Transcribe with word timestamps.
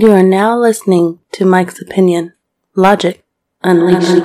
You 0.00 0.12
are 0.12 0.22
now 0.22 0.56
listening 0.56 1.18
to 1.32 1.44
Mike's 1.44 1.82
Opinion 1.82 2.32
Logic 2.76 3.24
Unleashed. 3.64 4.24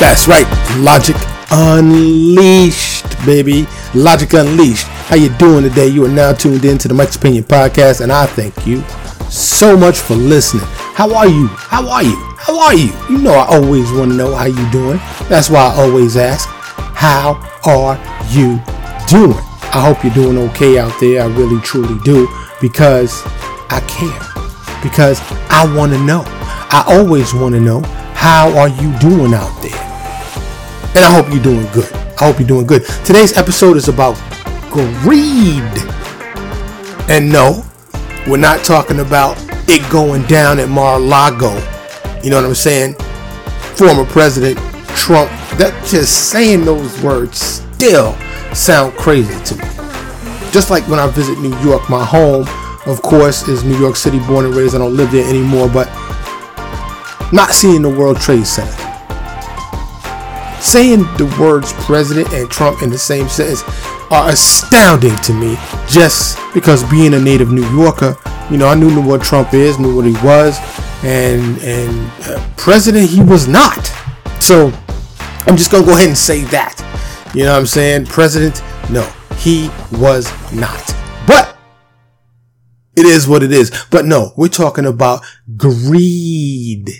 That's 0.00 0.26
right, 0.26 0.44
Logic 0.78 1.14
Unleashed, 1.52 3.06
baby. 3.24 3.68
Logic 3.94 4.32
Unleashed. 4.32 4.88
How 4.88 5.14
you 5.14 5.28
doing 5.36 5.62
today? 5.62 5.86
You 5.86 6.06
are 6.06 6.08
now 6.08 6.32
tuned 6.32 6.64
in 6.64 6.78
to 6.78 6.88
the 6.88 6.94
Mike's 6.94 7.14
Opinion 7.14 7.44
podcast, 7.44 8.00
and 8.00 8.10
I 8.10 8.26
thank 8.26 8.66
you 8.66 8.82
so 9.30 9.76
much 9.76 10.00
for 10.00 10.16
listening. 10.16 10.66
How 10.66 11.14
are 11.14 11.28
you? 11.28 11.46
How 11.46 11.88
are 11.88 12.02
you? 12.02 12.35
How 12.46 12.60
are 12.60 12.74
you? 12.76 12.92
You 13.10 13.18
know 13.18 13.32
I 13.32 13.44
always 13.56 13.90
want 13.90 14.12
to 14.12 14.16
know 14.16 14.32
how 14.32 14.44
you 14.44 14.70
doing. 14.70 14.98
That's 15.28 15.50
why 15.50 15.66
I 15.66 15.82
always 15.82 16.16
ask, 16.16 16.48
how 16.94 17.42
are 17.64 17.96
you 18.30 18.60
doing? 19.08 19.36
I 19.74 19.82
hope 19.84 20.04
you're 20.04 20.14
doing 20.14 20.38
okay 20.50 20.78
out 20.78 20.92
there. 21.00 21.24
I 21.24 21.26
really 21.26 21.60
truly 21.62 21.98
do 22.04 22.28
because 22.60 23.20
I 23.68 23.80
care. 23.88 24.80
Because 24.80 25.20
I 25.50 25.66
want 25.76 25.90
to 25.94 25.98
know. 25.98 26.22
I 26.24 26.84
always 26.86 27.34
want 27.34 27.56
to 27.56 27.60
know 27.60 27.80
how 28.14 28.56
are 28.56 28.68
you 28.68 28.96
doing 29.00 29.34
out 29.34 29.60
there? 29.60 29.82
And 30.94 31.04
I 31.04 31.12
hope 31.12 31.28
you're 31.34 31.42
doing 31.42 31.66
good. 31.72 31.92
I 31.92 32.26
hope 32.26 32.38
you're 32.38 32.46
doing 32.46 32.68
good. 32.68 32.84
Today's 33.04 33.36
episode 33.36 33.76
is 33.76 33.88
about 33.88 34.14
greed. 34.70 35.64
And 37.10 37.28
no, 37.28 37.64
we're 38.28 38.36
not 38.36 38.64
talking 38.64 39.00
about 39.00 39.36
it 39.68 39.90
going 39.90 40.22
down 40.26 40.60
at 40.60 40.68
Mar-a-Lago. 40.68 41.75
You 42.22 42.30
know 42.30 42.36
what 42.36 42.46
I'm 42.46 42.54
saying? 42.54 42.94
Former 43.76 44.04
President 44.04 44.58
Trump. 44.96 45.30
That 45.58 45.72
just 45.86 46.30
saying 46.30 46.64
those 46.64 47.02
words 47.02 47.38
still 47.38 48.14
sound 48.54 48.94
crazy 48.94 49.34
to 49.44 49.54
me. 49.56 49.64
Just 50.50 50.70
like 50.70 50.86
when 50.88 50.98
I 50.98 51.06
visit 51.08 51.38
New 51.38 51.56
York, 51.60 51.88
my 51.88 52.04
home, 52.04 52.46
of 52.86 53.02
course, 53.02 53.48
is 53.48 53.64
New 53.64 53.78
York 53.78 53.96
City, 53.96 54.18
born 54.20 54.44
and 54.44 54.54
raised. 54.54 54.74
I 54.74 54.78
don't 54.78 54.96
live 54.96 55.10
there 55.10 55.28
anymore, 55.28 55.68
but 55.68 55.88
not 57.32 57.50
seeing 57.50 57.82
the 57.82 57.90
World 57.90 58.20
Trade 58.20 58.46
Center 58.46 58.86
saying 60.66 61.00
the 61.16 61.36
words 61.40 61.72
president 61.84 62.28
and 62.32 62.50
Trump 62.50 62.82
in 62.82 62.90
the 62.90 62.98
same 62.98 63.28
sentence 63.28 63.62
are 64.10 64.30
astounding 64.30 65.14
to 65.18 65.32
me 65.32 65.56
just 65.88 66.38
because 66.54 66.82
being 66.90 67.14
a 67.14 67.20
native 67.20 67.52
New 67.52 67.66
Yorker, 67.70 68.16
you 68.50 68.56
know, 68.56 68.66
I 68.66 68.74
knew 68.74 69.00
what 69.00 69.22
Trump 69.22 69.54
is, 69.54 69.78
knew 69.78 69.94
what 69.94 70.06
he 70.06 70.14
was, 70.26 70.58
and 71.02 71.58
and 71.58 72.10
uh, 72.24 72.48
president 72.56 73.08
he 73.08 73.22
was 73.22 73.48
not. 73.48 73.86
So 74.40 74.72
I'm 75.46 75.56
just 75.56 75.70
gonna 75.70 75.84
go 75.84 75.94
ahead 75.94 76.08
and 76.08 76.18
say 76.18 76.42
that. 76.44 76.82
You 77.34 77.44
know 77.44 77.52
what 77.52 77.60
I'm 77.60 77.66
saying? 77.66 78.06
President, 78.06 78.62
no, 78.90 79.02
he 79.38 79.70
was 79.92 80.30
not. 80.52 80.94
But 81.26 81.56
it 82.96 83.06
is 83.06 83.28
what 83.28 83.42
it 83.42 83.52
is. 83.52 83.86
But 83.90 84.04
no, 84.04 84.32
we're 84.36 84.48
talking 84.48 84.86
about 84.86 85.24
greed 85.56 86.90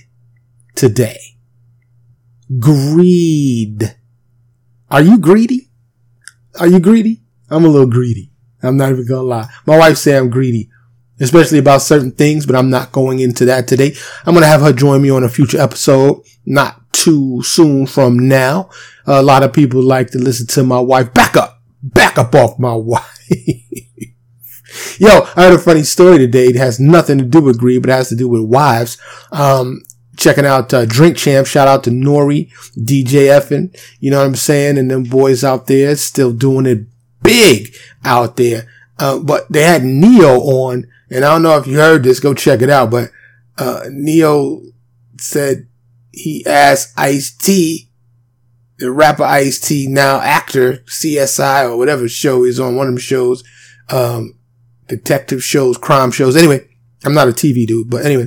today 0.74 1.36
greed. 2.58 3.96
Are 4.90 5.02
you 5.02 5.18
greedy? 5.18 5.70
Are 6.60 6.66
you 6.66 6.80
greedy? 6.80 7.22
I'm 7.50 7.64
a 7.64 7.68
little 7.68 7.88
greedy. 7.88 8.30
I'm 8.62 8.76
not 8.76 8.90
even 8.90 9.06
gonna 9.06 9.22
lie. 9.22 9.48
My 9.66 9.78
wife 9.78 9.98
say 9.98 10.16
I'm 10.16 10.30
greedy, 10.30 10.70
especially 11.20 11.58
about 11.58 11.82
certain 11.82 12.12
things, 12.12 12.46
but 12.46 12.56
I'm 12.56 12.70
not 12.70 12.92
going 12.92 13.20
into 13.20 13.44
that 13.46 13.68
today. 13.68 13.94
I'm 14.24 14.34
gonna 14.34 14.46
have 14.46 14.60
her 14.60 14.72
join 14.72 15.02
me 15.02 15.10
on 15.10 15.24
a 15.24 15.28
future 15.28 15.60
episode, 15.60 16.22
not 16.44 16.92
too 16.92 17.42
soon 17.42 17.86
from 17.86 18.28
now. 18.28 18.70
A 19.06 19.22
lot 19.22 19.42
of 19.42 19.52
people 19.52 19.82
like 19.82 20.10
to 20.10 20.18
listen 20.18 20.46
to 20.48 20.64
my 20.64 20.80
wife. 20.80 21.14
Back 21.14 21.36
up, 21.36 21.62
back 21.82 22.18
up 22.18 22.34
off 22.34 22.58
my 22.58 22.74
wife. 22.74 23.04
Yo, 24.98 25.08
I 25.36 25.44
heard 25.44 25.54
a 25.54 25.58
funny 25.58 25.82
story 25.82 26.18
today. 26.18 26.46
It 26.46 26.56
has 26.56 26.80
nothing 26.80 27.18
to 27.18 27.24
do 27.24 27.40
with 27.40 27.58
greed, 27.58 27.82
but 27.82 27.90
it 27.90 27.94
has 27.94 28.08
to 28.10 28.16
do 28.16 28.28
with 28.28 28.42
wives. 28.42 28.98
Um, 29.30 29.82
checking 30.16 30.46
out 30.46 30.72
uh, 30.72 30.84
Drink 30.86 31.16
Champ. 31.16 31.46
Shout 31.46 31.68
out 31.68 31.84
to 31.84 31.90
N.O.R.E., 31.90 32.50
DJ 32.78 33.28
EFN. 33.28 33.78
You 34.00 34.10
know 34.10 34.18
what 34.18 34.26
I'm 34.26 34.34
saying? 34.34 34.78
And 34.78 34.90
them 34.90 35.04
boys 35.04 35.44
out 35.44 35.66
there 35.66 35.94
still 35.96 36.32
doing 36.32 36.66
it 36.66 36.86
big 37.22 37.74
out 38.04 38.36
there. 38.36 38.66
Uh, 38.98 39.18
but 39.18 39.50
they 39.50 39.62
had 39.62 39.84
Ne-Yo 39.84 40.38
on, 40.40 40.86
and 41.10 41.24
I 41.24 41.32
don't 41.32 41.42
know 41.42 41.56
if 41.56 41.66
you 41.66 41.76
heard 41.76 42.02
this. 42.02 42.20
Go 42.20 42.34
check 42.34 42.62
it 42.62 42.70
out. 42.70 42.90
But 42.90 43.10
uh, 43.58 43.84
Ne-Yo 43.90 44.62
said 45.18 45.68
he 46.12 46.44
asked 46.46 46.92
Ice 46.96 47.30
T, 47.36 47.90
the 48.78 48.90
rapper 48.90 49.24
Ice 49.24 49.60
T, 49.60 49.86
now 49.88 50.20
actor 50.20 50.78
CSI 50.86 51.70
or 51.70 51.76
whatever 51.76 52.08
show 52.08 52.44
he's 52.44 52.60
on, 52.60 52.76
one 52.76 52.88
of 52.88 52.94
them 52.94 52.98
shows, 52.98 53.44
um, 53.90 54.38
detective 54.88 55.42
shows, 55.42 55.78
crime 55.78 56.10
shows. 56.10 56.36
Anyway, 56.36 56.68
I'm 57.04 57.14
not 57.14 57.28
a 57.28 57.32
TV 57.32 57.66
dude, 57.66 57.90
but 57.90 58.04
anyway, 58.04 58.26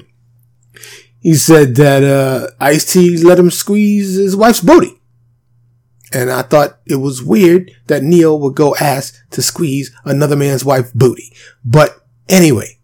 he 1.20 1.34
said 1.36 1.76
that 1.76 2.04
uh, 2.04 2.48
Ice 2.60 2.94
T 2.94 3.18
let 3.24 3.40
him 3.40 3.52
squeeze 3.52 4.16
his 4.16 4.36
wife's 4.36 4.62
booty. 4.62 4.96
And 6.12 6.32
I 6.32 6.42
thought 6.42 6.80
it 6.88 6.96
was 6.96 7.22
weird 7.22 7.72
that 7.86 8.02
Ne-Yo 8.02 8.36
would 8.36 8.56
go 8.56 8.76
ask 8.78 9.16
to 9.30 9.44
squeeze 9.44 9.96
another 10.06 10.36
man's 10.36 10.66
wife's 10.66 10.92
booty. 10.92 11.32
But 11.64 11.99
anyway, 12.30 12.80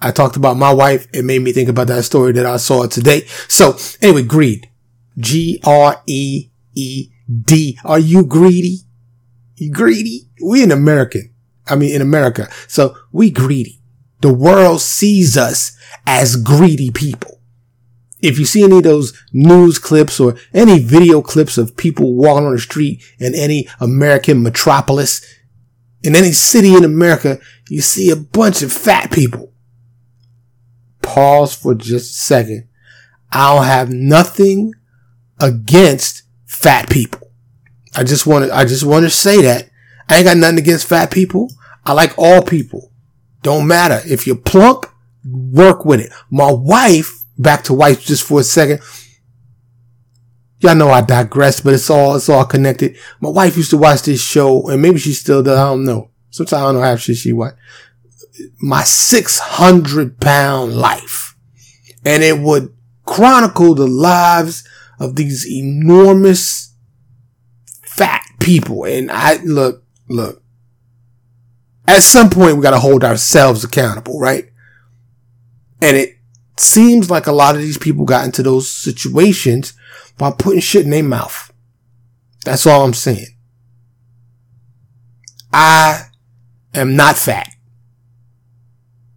I 0.00 0.10
talked 0.10 0.36
about 0.36 0.56
my 0.56 0.72
wife. 0.72 1.06
It 1.12 1.24
made 1.24 1.42
me 1.42 1.52
think 1.52 1.68
about 1.68 1.86
that 1.88 2.04
story 2.04 2.32
that 2.32 2.46
I 2.46 2.56
saw 2.56 2.86
today. 2.86 3.26
So 3.48 3.76
anyway, 4.02 4.22
greed. 4.22 4.68
G-R-E-E-D. 5.18 6.48
Are 7.84 7.98
you 7.98 8.24
greedy? 8.24 8.80
You 9.56 9.72
greedy? 9.72 10.28
We 10.44 10.62
in 10.62 10.72
American. 10.72 11.32
I 11.66 11.76
mean, 11.76 11.94
in 11.94 12.02
America. 12.02 12.48
So 12.68 12.96
we 13.12 13.30
greedy. 13.30 13.80
The 14.20 14.32
world 14.32 14.80
sees 14.80 15.36
us 15.36 15.76
as 16.06 16.36
greedy 16.36 16.90
people 16.90 17.36
if 18.26 18.38
you 18.38 18.44
see 18.44 18.64
any 18.64 18.78
of 18.78 18.82
those 18.82 19.12
news 19.32 19.78
clips 19.78 20.18
or 20.18 20.36
any 20.54 20.78
video 20.78 21.20
clips 21.20 21.58
of 21.58 21.76
people 21.76 22.14
walking 22.14 22.46
on 22.46 22.52
the 22.52 22.58
street 22.58 23.02
in 23.18 23.34
any 23.34 23.68
American 23.78 24.42
metropolis, 24.42 25.24
in 26.06 26.14
any 26.14 26.32
city 26.32 26.74
in 26.74 26.84
America, 26.84 27.40
you 27.68 27.80
see 27.80 28.10
a 28.10 28.16
bunch 28.16 28.62
of 28.62 28.72
fat 28.72 29.10
people. 29.10 29.52
Pause 31.02 31.54
for 31.56 31.74
just 31.74 32.12
a 32.12 32.22
second. 32.22 32.68
I 33.32 33.54
don't 33.54 33.64
have 33.64 33.90
nothing 33.90 34.72
against 35.40 36.22
fat 36.46 36.88
people. 36.88 37.32
I 37.96 38.04
just 38.04 38.26
want 38.26 38.46
to, 38.46 38.54
I 38.54 38.64
just 38.64 38.84
want 38.84 39.04
to 39.04 39.10
say 39.10 39.42
that. 39.42 39.68
I 40.08 40.18
ain't 40.18 40.24
got 40.26 40.36
nothing 40.36 40.58
against 40.58 40.86
fat 40.86 41.10
people. 41.10 41.50
I 41.84 41.92
like 41.92 42.14
all 42.16 42.42
people. 42.42 42.92
Don't 43.42 43.66
matter. 43.66 44.00
If 44.06 44.26
you're 44.26 44.36
plump, 44.36 44.86
work 45.24 45.84
with 45.84 46.00
it. 46.00 46.12
My 46.30 46.52
wife 46.52 47.24
back 47.36 47.64
to 47.64 47.74
wife 47.74 48.04
just 48.04 48.26
for 48.26 48.40
a 48.40 48.44
second. 48.44 48.80
Y'all 50.66 50.74
know 50.74 50.90
I 50.90 51.00
digress, 51.00 51.60
but 51.60 51.74
it's 51.74 51.88
all, 51.88 52.16
it's 52.16 52.28
all 52.28 52.44
connected. 52.44 52.96
My 53.20 53.28
wife 53.28 53.56
used 53.56 53.70
to 53.70 53.76
watch 53.76 54.02
this 54.02 54.20
show 54.20 54.68
and 54.68 54.82
maybe 54.82 54.98
she 54.98 55.12
still 55.12 55.40
does. 55.40 55.56
I 55.56 55.66
don't 55.66 55.84
know. 55.84 56.10
Sometimes 56.30 56.52
I 56.60 56.60
don't 56.64 56.74
know 56.74 56.80
how 56.80 56.96
shit 56.96 57.18
she 57.18 57.32
watch. 57.32 57.54
My 58.60 58.82
600 58.82 60.18
pound 60.18 60.74
life. 60.74 61.36
And 62.04 62.24
it 62.24 62.40
would 62.40 62.74
chronicle 63.04 63.76
the 63.76 63.86
lives 63.86 64.66
of 64.98 65.14
these 65.14 65.48
enormous 65.48 66.74
fat 67.84 68.24
people. 68.40 68.82
And 68.86 69.08
I, 69.08 69.36
look, 69.44 69.84
look, 70.08 70.42
at 71.86 72.02
some 72.02 72.28
point 72.28 72.56
we 72.56 72.62
got 72.64 72.72
to 72.72 72.80
hold 72.80 73.04
ourselves 73.04 73.62
accountable, 73.62 74.18
right? 74.18 74.50
And 75.80 75.96
it, 75.96 76.16
seems 76.58 77.10
like 77.10 77.26
a 77.26 77.32
lot 77.32 77.54
of 77.54 77.60
these 77.60 77.78
people 77.78 78.04
got 78.04 78.24
into 78.24 78.42
those 78.42 78.70
situations 78.70 79.74
by 80.18 80.30
putting 80.30 80.60
shit 80.60 80.84
in 80.84 80.90
their 80.90 81.02
mouth. 81.02 81.52
That's 82.44 82.66
all 82.66 82.84
I'm 82.84 82.94
saying. 82.94 83.26
I 85.52 86.02
am 86.74 86.96
not 86.96 87.16
fat. 87.16 87.48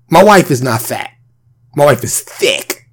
My 0.09 0.23
wife 0.23 0.49
is 0.49 0.61
not 0.61 0.81
fat. 0.81 1.11
My 1.75 1.85
wife 1.85 2.03
is 2.03 2.21
thick. 2.21 2.89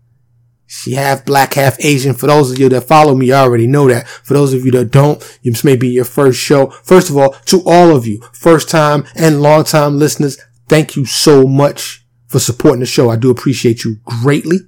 She 0.66 0.92
half 0.92 1.24
black, 1.24 1.54
half 1.54 1.82
Asian. 1.82 2.14
For 2.14 2.26
those 2.26 2.50
of 2.50 2.58
you 2.58 2.68
that 2.68 2.82
follow 2.82 3.14
me, 3.14 3.32
I 3.32 3.40
already 3.40 3.66
know 3.66 3.88
that. 3.88 4.06
For 4.06 4.34
those 4.34 4.52
of 4.52 4.64
you 4.64 4.70
that 4.72 4.90
don't, 4.90 5.20
this 5.42 5.64
may 5.64 5.76
be 5.76 5.88
your 5.88 6.04
first 6.04 6.38
show. 6.38 6.66
First 6.66 7.08
of 7.08 7.16
all, 7.16 7.32
to 7.46 7.62
all 7.64 7.96
of 7.96 8.06
you, 8.06 8.20
first 8.32 8.68
time 8.68 9.04
and 9.14 9.40
long 9.40 9.64
time 9.64 9.98
listeners, 9.98 10.38
thank 10.68 10.96
you 10.96 11.06
so 11.06 11.46
much 11.46 12.04
for 12.26 12.38
supporting 12.38 12.80
the 12.80 12.86
show. 12.86 13.08
I 13.08 13.16
do 13.16 13.30
appreciate 13.30 13.84
you 13.84 13.96
greatly. 14.04 14.58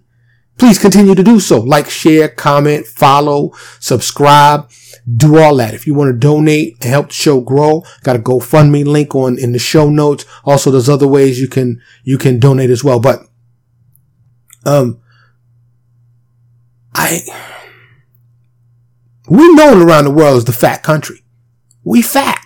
Please 0.59 0.79
continue 0.79 1.15
to 1.15 1.23
do 1.23 1.41
so. 1.41 1.61
Like, 1.61 1.89
share, 1.89 2.29
comment, 2.29 2.87
follow, 2.87 3.53
subscribe, 3.79 4.69
do 5.17 5.39
all 5.39 5.57
that. 5.57 5.73
If 5.73 5.87
you 5.87 5.95
want 5.95 6.13
to 6.13 6.19
donate 6.19 6.75
and 6.75 6.85
help 6.85 7.09
the 7.09 7.15
show 7.15 7.41
grow, 7.41 7.85
got 8.03 8.17
a 8.17 8.19
GoFundMe 8.19 8.85
link 8.85 9.15
on 9.15 9.39
in 9.39 9.53
the 9.53 9.59
show 9.59 9.89
notes. 9.89 10.25
Also, 10.45 10.71
there's 10.71 10.89
other 10.89 11.07
ways 11.07 11.41
you 11.41 11.49
can, 11.49 11.81
you 12.03 12.19
can 12.19 12.39
donate 12.41 12.71
as 12.71 12.83
well. 12.83 12.99
But, 12.99 13.21
um, 14.67 15.01
I, 16.95 17.21
We 19.29 19.55
known 19.55 19.83
around 19.83 20.05
the 20.05 20.11
world 20.11 20.39
as 20.39 20.45
the 20.45 20.53
fat 20.53 20.83
country. 20.83 21.23
We 21.85 22.03
fat. 22.03 22.38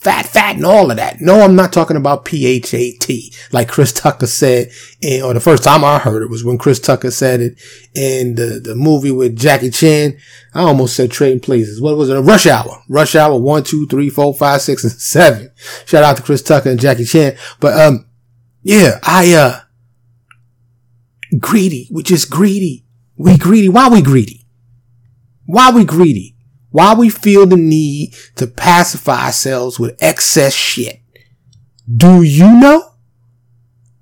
Fat, 0.00 0.26
fat, 0.26 0.54
and 0.54 0.64
all 0.64 0.92
of 0.92 0.96
that. 0.96 1.20
No, 1.20 1.40
I'm 1.40 1.56
not 1.56 1.72
talking 1.72 1.96
about 1.96 2.24
P-H-A-T, 2.24 3.34
like 3.50 3.68
Chris 3.68 3.92
Tucker 3.92 4.28
said, 4.28 4.70
in, 5.00 5.22
or 5.22 5.34
the 5.34 5.40
first 5.40 5.64
time 5.64 5.82
I 5.82 5.98
heard 5.98 6.22
it 6.22 6.30
was 6.30 6.44
when 6.44 6.56
Chris 6.56 6.78
Tucker 6.78 7.10
said 7.10 7.40
it 7.40 7.60
in 7.96 8.36
the, 8.36 8.60
the 8.62 8.76
movie 8.76 9.10
with 9.10 9.36
Jackie 9.36 9.70
Chan. 9.70 10.16
I 10.54 10.60
almost 10.60 10.94
said 10.94 11.10
Trading 11.10 11.40
Places. 11.40 11.80
What 11.80 11.96
was 11.96 12.10
it? 12.10 12.20
Rush 12.20 12.46
Hour. 12.46 12.80
Rush 12.88 13.16
Hour 13.16 13.40
one, 13.40 13.64
two, 13.64 13.88
three, 13.88 14.08
four, 14.08 14.32
five, 14.34 14.62
six, 14.62 14.84
and 14.84 14.92
seven. 15.00 15.50
Shout 15.84 16.04
out 16.04 16.16
to 16.16 16.22
Chris 16.22 16.42
Tucker 16.42 16.70
and 16.70 16.78
Jackie 16.78 17.04
Chan. 17.04 17.36
But, 17.58 17.80
um, 17.80 18.06
yeah, 18.62 19.00
I, 19.02 19.32
uh, 19.32 19.60
greedy. 21.40 21.88
We're 21.90 22.02
just 22.02 22.30
greedy. 22.30 22.86
We 23.16 23.36
greedy. 23.36 23.68
Why 23.68 23.88
we 23.88 24.00
greedy? 24.00 24.46
Why 25.44 25.72
we 25.72 25.84
greedy? 25.84 26.36
Why 26.70 26.94
we 26.94 27.08
feel 27.08 27.46
the 27.46 27.56
need 27.56 28.14
to 28.36 28.46
pacify 28.46 29.26
ourselves 29.26 29.78
with 29.78 29.96
excess 30.02 30.54
shit? 30.54 31.00
Do 31.90 32.22
you 32.22 32.60
know? 32.60 32.92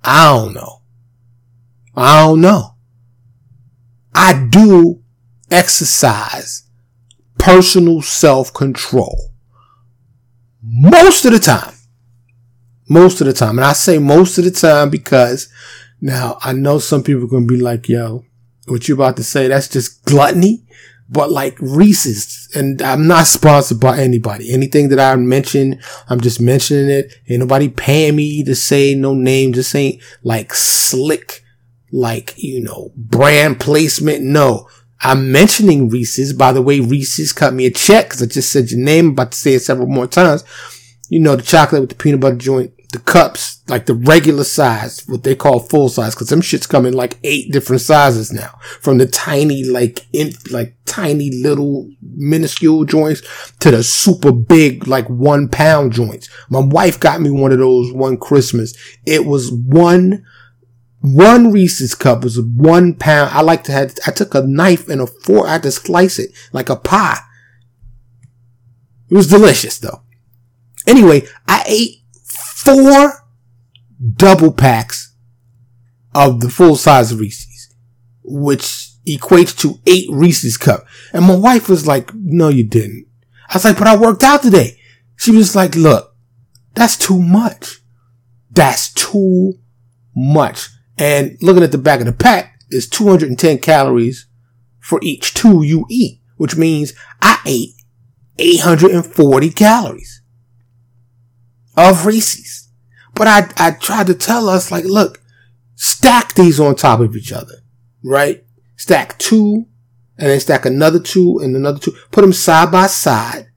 I 0.03 0.25
don't 0.25 0.53
know. 0.53 0.81
I 1.95 2.25
don't 2.25 2.41
know. 2.41 2.75
I 4.13 4.47
do 4.49 5.01
exercise 5.49 6.63
personal 7.37 8.01
self 8.01 8.53
control 8.53 9.31
most 10.61 11.25
of 11.25 11.31
the 11.31 11.39
time. 11.39 11.73
Most 12.89 13.21
of 13.21 13.27
the 13.27 13.33
time. 13.33 13.57
And 13.57 13.65
I 13.65 13.73
say 13.73 13.97
most 13.99 14.37
of 14.37 14.43
the 14.43 14.51
time 14.51 14.89
because 14.89 15.49
now 16.01 16.37
I 16.41 16.53
know 16.53 16.79
some 16.79 17.03
people 17.03 17.23
are 17.23 17.27
going 17.27 17.47
to 17.47 17.53
be 17.53 17.61
like, 17.61 17.87
yo, 17.87 18.25
what 18.67 18.87
you 18.87 18.95
about 18.95 19.17
to 19.17 19.23
say? 19.23 19.47
That's 19.47 19.67
just 19.67 20.03
gluttony 20.05 20.65
but 21.09 21.31
like 21.31 21.57
Reese's, 21.59 22.49
and 22.53 22.81
I'm 22.81 23.07
not 23.07 23.27
sponsored 23.27 23.79
by 23.79 23.99
anybody. 23.99 24.51
Anything 24.51 24.89
that 24.89 24.99
I 24.99 25.15
mention, 25.15 25.79
I'm 26.09 26.19
just 26.19 26.41
mentioning 26.41 26.89
it. 26.89 27.13
Ain't 27.29 27.39
nobody 27.39 27.69
paying 27.69 28.15
me 28.15 28.43
to 28.43 28.55
say 28.55 28.93
no 28.93 29.13
name. 29.13 29.53
Just 29.53 29.73
ain't 29.75 30.01
like 30.23 30.53
slick, 30.53 31.43
like, 31.91 32.33
you 32.37 32.61
know, 32.61 32.91
brand 32.95 33.59
placement. 33.59 34.23
No, 34.23 34.67
I'm 35.01 35.31
mentioning 35.31 35.89
Reese's. 35.89 36.33
By 36.33 36.51
the 36.51 36.61
way, 36.61 36.81
Reese's 36.81 37.31
cut 37.31 37.53
me 37.53 37.65
a 37.65 37.71
check 37.71 38.07
because 38.07 38.21
I 38.21 38.25
just 38.25 38.51
said 38.51 38.71
your 38.71 38.81
name. 38.81 39.07
I'm 39.07 39.11
about 39.11 39.31
to 39.31 39.37
say 39.37 39.53
it 39.53 39.61
several 39.61 39.87
more 39.87 40.07
times. 40.07 40.43
You 41.09 41.21
know, 41.21 41.37
the 41.37 41.43
chocolate 41.43 41.81
with 41.81 41.89
the 41.91 41.95
peanut 41.95 42.19
butter 42.19 42.35
joint 42.35 42.73
the 42.93 42.99
cups, 42.99 43.61
like 43.67 43.85
the 43.85 43.93
regular 43.93 44.45
size, 44.45 45.03
what 45.07 45.23
they 45.23 45.35
call 45.35 45.59
full 45.59 45.89
size, 45.89 46.15
cause 46.15 46.29
them 46.29 46.41
shits 46.41 46.67
come 46.67 46.85
in 46.85 46.93
like 46.93 47.19
eight 47.23 47.51
different 47.51 47.81
sizes 47.81 48.31
now. 48.31 48.59
From 48.79 48.97
the 48.97 49.05
tiny, 49.05 49.65
like, 49.65 50.05
in, 50.13 50.33
like 50.51 50.75
tiny 50.85 51.29
little 51.31 51.89
minuscule 52.01 52.85
joints 52.85 53.21
to 53.59 53.71
the 53.71 53.83
super 53.83 54.31
big, 54.31 54.87
like 54.87 55.09
one 55.09 55.49
pound 55.49 55.91
joints. 55.91 56.29
My 56.49 56.61
wife 56.61 56.97
got 56.99 57.19
me 57.19 57.29
one 57.29 57.51
of 57.51 57.59
those 57.59 57.91
one 57.91 58.17
Christmas. 58.17 58.73
It 59.05 59.25
was 59.25 59.51
one, 59.51 60.25
one 61.01 61.51
Reese's 61.51 61.93
cup 61.93 62.23
was 62.23 62.39
one 62.39 62.93
pound. 62.93 63.31
I 63.33 63.41
like 63.41 63.63
to 63.65 63.73
have, 63.73 63.95
I 64.07 64.11
took 64.11 64.33
a 64.33 64.41
knife 64.47 64.87
and 64.87 65.01
a 65.01 65.07
fork, 65.07 65.47
I 65.47 65.53
had 65.53 65.63
to 65.63 65.71
slice 65.71 66.19
it 66.19 66.31
like 66.53 66.69
a 66.69 66.77
pie. 66.77 67.19
It 69.09 69.15
was 69.15 69.27
delicious 69.27 69.77
though. 69.77 70.03
Anyway, 70.85 71.27
I 71.49 71.63
ate 71.67 71.97
four 72.67 73.13
double 74.15 74.51
packs 74.51 75.15
of 76.13 76.41
the 76.41 76.49
full 76.49 76.75
size 76.75 77.15
Reese's, 77.15 77.73
which 78.23 78.89
equates 79.07 79.57
to 79.59 79.75
eight 79.85 80.09
Reese's 80.11 80.57
cup. 80.57 80.85
And 81.13 81.25
my 81.25 81.35
wife 81.35 81.69
was 81.69 81.87
like, 81.87 82.13
no, 82.13 82.49
you 82.49 82.65
didn't. 82.65 83.07
I 83.49 83.53
was 83.53 83.63
like, 83.63 83.77
but 83.77 83.87
I 83.87 83.95
worked 83.95 84.23
out 84.23 84.41
today. 84.41 84.77
She 85.15 85.31
was 85.31 85.55
like, 85.55 85.75
look, 85.75 86.13
that's 86.73 86.97
too 86.97 87.21
much. 87.21 87.79
That's 88.51 88.91
too 88.93 89.53
much. 90.13 90.67
And 90.97 91.37
looking 91.41 91.63
at 91.63 91.71
the 91.71 91.77
back 91.77 92.01
of 92.01 92.05
the 92.05 92.11
pack 92.11 92.59
is 92.69 92.89
210 92.89 93.59
calories 93.59 94.27
for 94.81 94.99
each 95.01 95.33
two 95.33 95.63
you 95.63 95.85
eat, 95.89 96.19
which 96.35 96.57
means 96.57 96.93
I 97.21 97.39
ate 97.45 97.75
840 98.37 99.51
calories 99.51 100.16
of 101.77 102.05
Reese's. 102.05 102.69
But 103.13 103.27
I, 103.27 103.49
I 103.57 103.71
tried 103.71 104.07
to 104.07 104.13
tell 104.13 104.49
us, 104.49 104.71
like, 104.71 104.83
look, 104.83 105.21
stack 105.75 106.33
these 106.33 106.59
on 106.59 106.75
top 106.75 106.99
of 106.99 107.15
each 107.15 107.31
other, 107.31 107.63
right? 108.03 108.43
Stack 108.75 109.17
two 109.17 109.67
and 110.17 110.29
then 110.29 110.39
stack 110.39 110.65
another 110.65 110.99
two 110.99 111.39
and 111.39 111.55
another 111.55 111.79
two. 111.79 111.95
Put 112.11 112.21
them 112.21 112.33
side 112.33 112.71
by 112.71 112.87
side. 112.87 113.47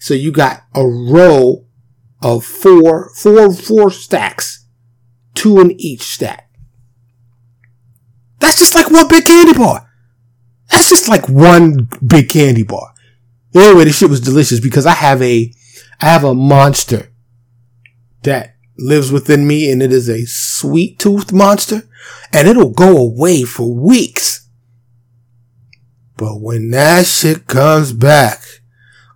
So 0.00 0.14
you 0.14 0.32
got 0.32 0.62
a 0.74 0.84
row 0.84 1.66
of 2.22 2.44
four, 2.44 3.12
four, 3.14 3.52
four 3.52 3.90
stacks, 3.90 4.66
two 5.34 5.60
in 5.60 5.72
each 5.80 6.02
stack. 6.02 6.50
That's 8.40 8.58
just 8.58 8.74
like 8.74 8.90
one 8.90 9.08
big 9.08 9.24
candy 9.24 9.54
bar. 9.54 9.88
That's 10.70 10.90
just 10.90 11.08
like 11.08 11.28
one 11.28 11.88
big 12.06 12.28
candy 12.28 12.62
bar. 12.62 12.92
Anyway, 13.54 13.84
this 13.84 13.98
shit 13.98 14.10
was 14.10 14.20
delicious 14.20 14.60
because 14.60 14.86
I 14.86 14.92
have 14.92 15.22
a, 15.22 15.52
I 16.00 16.06
have 16.06 16.24
a 16.24 16.34
monster 16.34 17.10
that 18.28 18.54
lives 18.78 19.10
within 19.10 19.46
me 19.46 19.70
and 19.70 19.82
it 19.82 19.92
is 19.92 20.08
a 20.08 20.24
sweet 20.26 20.98
tooth 20.98 21.32
monster 21.32 21.82
and 22.32 22.46
it'll 22.46 22.70
go 22.70 22.96
away 22.96 23.42
for 23.42 23.74
weeks. 23.74 24.48
But 26.16 26.40
when 26.40 26.70
that 26.70 27.06
shit 27.06 27.46
comes 27.46 27.92
back, 27.92 28.42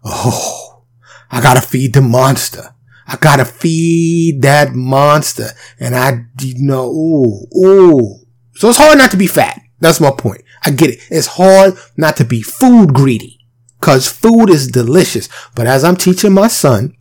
oh, 0.04 0.84
I 1.30 1.40
gotta 1.40 1.60
feed 1.60 1.94
the 1.94 2.00
monster. 2.00 2.74
I 3.06 3.16
gotta 3.16 3.44
feed 3.44 4.42
that 4.42 4.72
monster. 4.74 5.48
And 5.80 5.94
I, 5.94 6.24
you 6.40 6.54
know, 6.58 6.86
ooh, 6.90 7.46
ooh. 7.56 8.18
So 8.54 8.68
it's 8.68 8.78
hard 8.78 8.98
not 8.98 9.10
to 9.10 9.16
be 9.16 9.26
fat. 9.26 9.60
That's 9.80 10.00
my 10.00 10.12
point. 10.12 10.42
I 10.64 10.70
get 10.70 10.90
it. 10.90 11.00
It's 11.10 11.26
hard 11.26 11.74
not 11.96 12.16
to 12.18 12.24
be 12.24 12.42
food 12.42 12.94
greedy. 12.94 13.38
Cause 13.80 14.06
food 14.06 14.48
is 14.48 14.68
delicious. 14.68 15.28
But 15.56 15.66
as 15.66 15.82
I'm 15.82 15.96
teaching 15.96 16.32
my 16.32 16.46
son, 16.46 16.94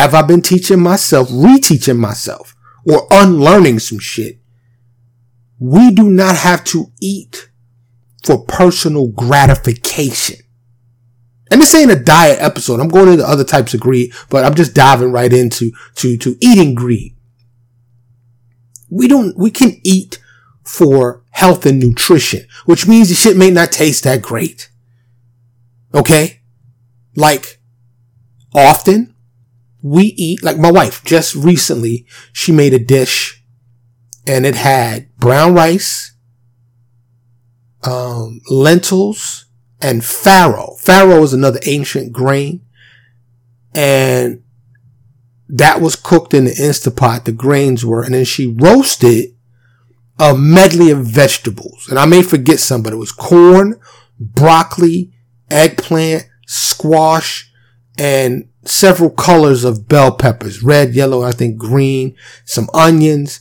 have 0.00 0.14
I 0.14 0.22
been 0.22 0.42
teaching 0.42 0.80
myself, 0.80 1.28
reteaching 1.28 1.98
myself, 1.98 2.54
or 2.86 3.06
unlearning 3.10 3.78
some 3.78 3.98
shit? 3.98 4.38
We 5.58 5.92
do 5.92 6.10
not 6.10 6.36
have 6.36 6.64
to 6.64 6.92
eat 7.00 7.50
for 8.24 8.44
personal 8.44 9.08
gratification. 9.08 10.38
And 11.50 11.60
this 11.60 11.74
ain't 11.74 11.92
a 11.92 11.96
diet 11.96 12.40
episode. 12.40 12.80
I'm 12.80 12.88
going 12.88 13.08
into 13.08 13.28
other 13.28 13.44
types 13.44 13.74
of 13.74 13.80
greed, 13.80 14.12
but 14.30 14.44
I'm 14.44 14.54
just 14.54 14.74
diving 14.74 15.12
right 15.12 15.32
into 15.32 15.72
to, 15.96 16.16
to 16.18 16.36
eating 16.40 16.74
greed. 16.74 17.14
We 18.90 19.06
don't, 19.06 19.36
we 19.38 19.50
can 19.50 19.80
eat 19.84 20.18
for 20.64 21.22
health 21.30 21.66
and 21.66 21.78
nutrition, 21.78 22.46
which 22.64 22.88
means 22.88 23.08
the 23.08 23.14
shit 23.14 23.36
may 23.36 23.50
not 23.50 23.70
taste 23.70 24.04
that 24.04 24.22
great. 24.22 24.70
Okay? 25.94 26.40
Like, 27.14 27.60
often, 28.54 29.13
we 29.84 30.14
eat, 30.16 30.42
like 30.42 30.56
my 30.56 30.72
wife 30.72 31.04
just 31.04 31.34
recently, 31.34 32.06
she 32.32 32.50
made 32.52 32.72
a 32.72 32.78
dish 32.78 33.44
and 34.26 34.46
it 34.46 34.54
had 34.54 35.14
brown 35.16 35.52
rice, 35.52 36.16
um, 37.82 38.40
lentils 38.48 39.44
and 39.82 40.00
farro. 40.00 40.82
Farro 40.82 41.22
is 41.22 41.34
another 41.34 41.60
ancient 41.66 42.14
grain 42.14 42.62
and 43.74 44.42
that 45.50 45.82
was 45.82 45.96
cooked 45.96 46.32
in 46.32 46.46
the 46.46 46.52
Instapot. 46.52 47.24
The 47.24 47.32
grains 47.32 47.84
were, 47.84 48.02
and 48.02 48.14
then 48.14 48.24
she 48.24 48.46
roasted 48.46 49.36
a 50.18 50.34
medley 50.34 50.90
of 50.90 51.06
vegetables. 51.06 51.88
And 51.90 51.98
I 51.98 52.06
may 52.06 52.22
forget 52.22 52.58
some, 52.58 52.82
but 52.82 52.94
it 52.94 52.96
was 52.96 53.12
corn, 53.12 53.78
broccoli, 54.18 55.12
eggplant, 55.50 56.24
squash, 56.46 57.52
and 57.98 58.48
several 58.66 59.10
colors 59.10 59.64
of 59.64 59.88
bell 59.88 60.16
peppers, 60.16 60.62
red, 60.62 60.94
yellow, 60.94 61.22
I 61.22 61.32
think 61.32 61.56
green, 61.56 62.16
some 62.44 62.68
onions, 62.74 63.40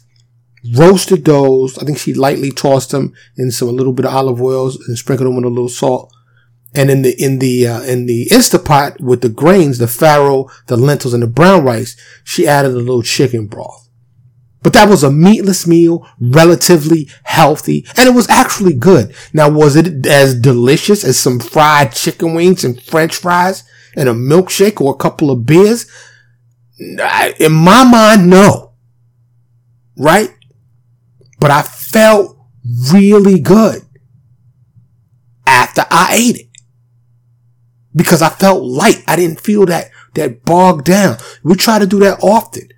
roasted 0.75 1.25
those. 1.25 1.77
I 1.77 1.85
think 1.85 1.97
she 1.97 2.13
lightly 2.13 2.51
tossed 2.51 2.91
them 2.91 3.13
in 3.37 3.51
some, 3.51 3.67
a 3.67 3.71
little 3.71 3.93
bit 3.93 4.05
of 4.05 4.13
olive 4.13 4.41
oils 4.41 4.77
and 4.87 4.97
sprinkled 4.97 5.27
them 5.27 5.35
with 5.35 5.45
a 5.45 5.49
little 5.49 5.69
salt. 5.69 6.13
And 6.75 6.89
in 6.89 7.03
the, 7.03 7.11
in 7.23 7.39
the, 7.39 7.67
uh, 7.67 7.81
in 7.83 8.07
the 8.07 8.27
Instapot 8.31 8.99
with 8.99 9.21
the 9.21 9.29
grains, 9.29 9.77
the 9.77 9.85
farro, 9.85 10.51
the 10.67 10.77
lentils 10.77 11.13
and 11.13 11.21
the 11.21 11.27
brown 11.27 11.63
rice, 11.63 11.95
she 12.23 12.47
added 12.47 12.71
a 12.71 12.77
little 12.77 13.03
chicken 13.03 13.45
broth. 13.47 13.83
But 14.63 14.73
that 14.73 14.89
was 14.89 15.03
a 15.03 15.11
meatless 15.11 15.67
meal, 15.67 16.07
relatively 16.19 17.09
healthy, 17.23 17.85
and 17.97 18.07
it 18.07 18.15
was 18.15 18.29
actually 18.29 18.73
good. 18.73 19.13
Now, 19.33 19.49
was 19.49 19.75
it 19.75 20.05
as 20.07 20.39
delicious 20.39 21.03
as 21.03 21.19
some 21.19 21.39
fried 21.39 21.91
chicken 21.91 22.33
wings 22.33 22.63
and 22.63 22.81
french 22.81 23.17
fries? 23.17 23.65
And 23.95 24.09
a 24.09 24.13
milkshake 24.13 24.81
or 24.81 24.93
a 24.93 24.97
couple 24.97 25.31
of 25.31 25.45
beers? 25.45 25.85
In 26.79 27.51
my 27.51 27.83
mind, 27.83 28.29
no. 28.29 28.73
Right? 29.97 30.29
But 31.39 31.51
I 31.51 31.61
felt 31.61 32.37
really 32.91 33.39
good 33.39 33.81
after 35.45 35.83
I 35.91 36.15
ate 36.15 36.37
it. 36.37 36.47
because 37.95 38.21
I 38.21 38.29
felt 38.29 38.63
light. 38.63 39.03
I 39.07 39.15
didn't 39.15 39.39
feel 39.41 39.65
that, 39.67 39.91
that 40.15 40.43
bogged 40.45 40.85
down. 40.85 41.17
We 41.43 41.55
try 41.55 41.79
to 41.79 41.85
do 41.85 41.99
that 41.99 42.23
often. 42.23 42.69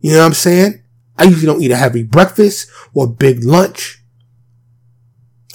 You 0.00 0.12
know 0.12 0.20
what 0.20 0.26
I'm 0.26 0.34
saying? 0.34 0.82
I 1.18 1.24
usually 1.24 1.46
don't 1.46 1.62
eat 1.62 1.70
a 1.70 1.76
heavy 1.76 2.02
breakfast 2.02 2.70
or 2.94 3.08
big 3.08 3.42
lunch. 3.42 4.02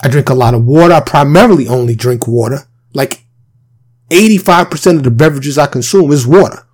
I 0.04 0.08
drink 0.10 0.30
a 0.30 0.34
lot 0.34 0.54
of 0.56 0.66
water. 0.66 0.94
I 0.94 1.00
primarily 1.00 1.68
only 1.68 1.96
drink 1.96 2.28
water. 2.28 2.68
Like 2.94 3.21
85% 4.12 4.98
of 4.98 5.04
the 5.04 5.12
beverages 5.12 5.58
I 5.58 5.68
consume 5.68 6.12
is 6.12 6.28
water. 6.28 6.68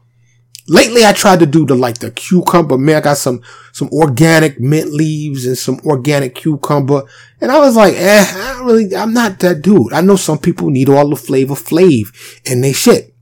Lately, 0.68 1.06
I 1.06 1.14
tried 1.14 1.40
to 1.40 1.46
do 1.46 1.66
the 1.66 1.76
like 1.76 2.00
the 2.00 2.12
cucumber. 2.12 2.78
Man, 2.78 2.98
I 2.98 3.02
got 3.02 3.18
some 3.18 3.42
some 3.72 3.90
organic 3.90 4.60
mint 4.60 4.92
leaves 4.92 5.46
and 5.46 5.58
some 5.58 5.80
organic 5.86 6.36
cucumber, 6.36 7.04
and 7.40 7.52
I 7.52 7.60
was 7.60 7.78
like, 7.78 7.94
eh, 7.96 8.26
I 8.28 8.62
really, 8.66 8.94
I'm 8.94 9.14
not 9.14 9.40
that 9.40 9.62
dude. 9.62 9.94
I 9.94 10.02
know 10.02 10.18
some 10.18 10.40
people 10.40 10.70
need 10.70 10.90
all 10.90 11.10
the 11.10 11.16
flavor 11.16 11.54
flav 11.54 12.42
and 12.46 12.64
they 12.64 12.74
shit, 12.74 13.16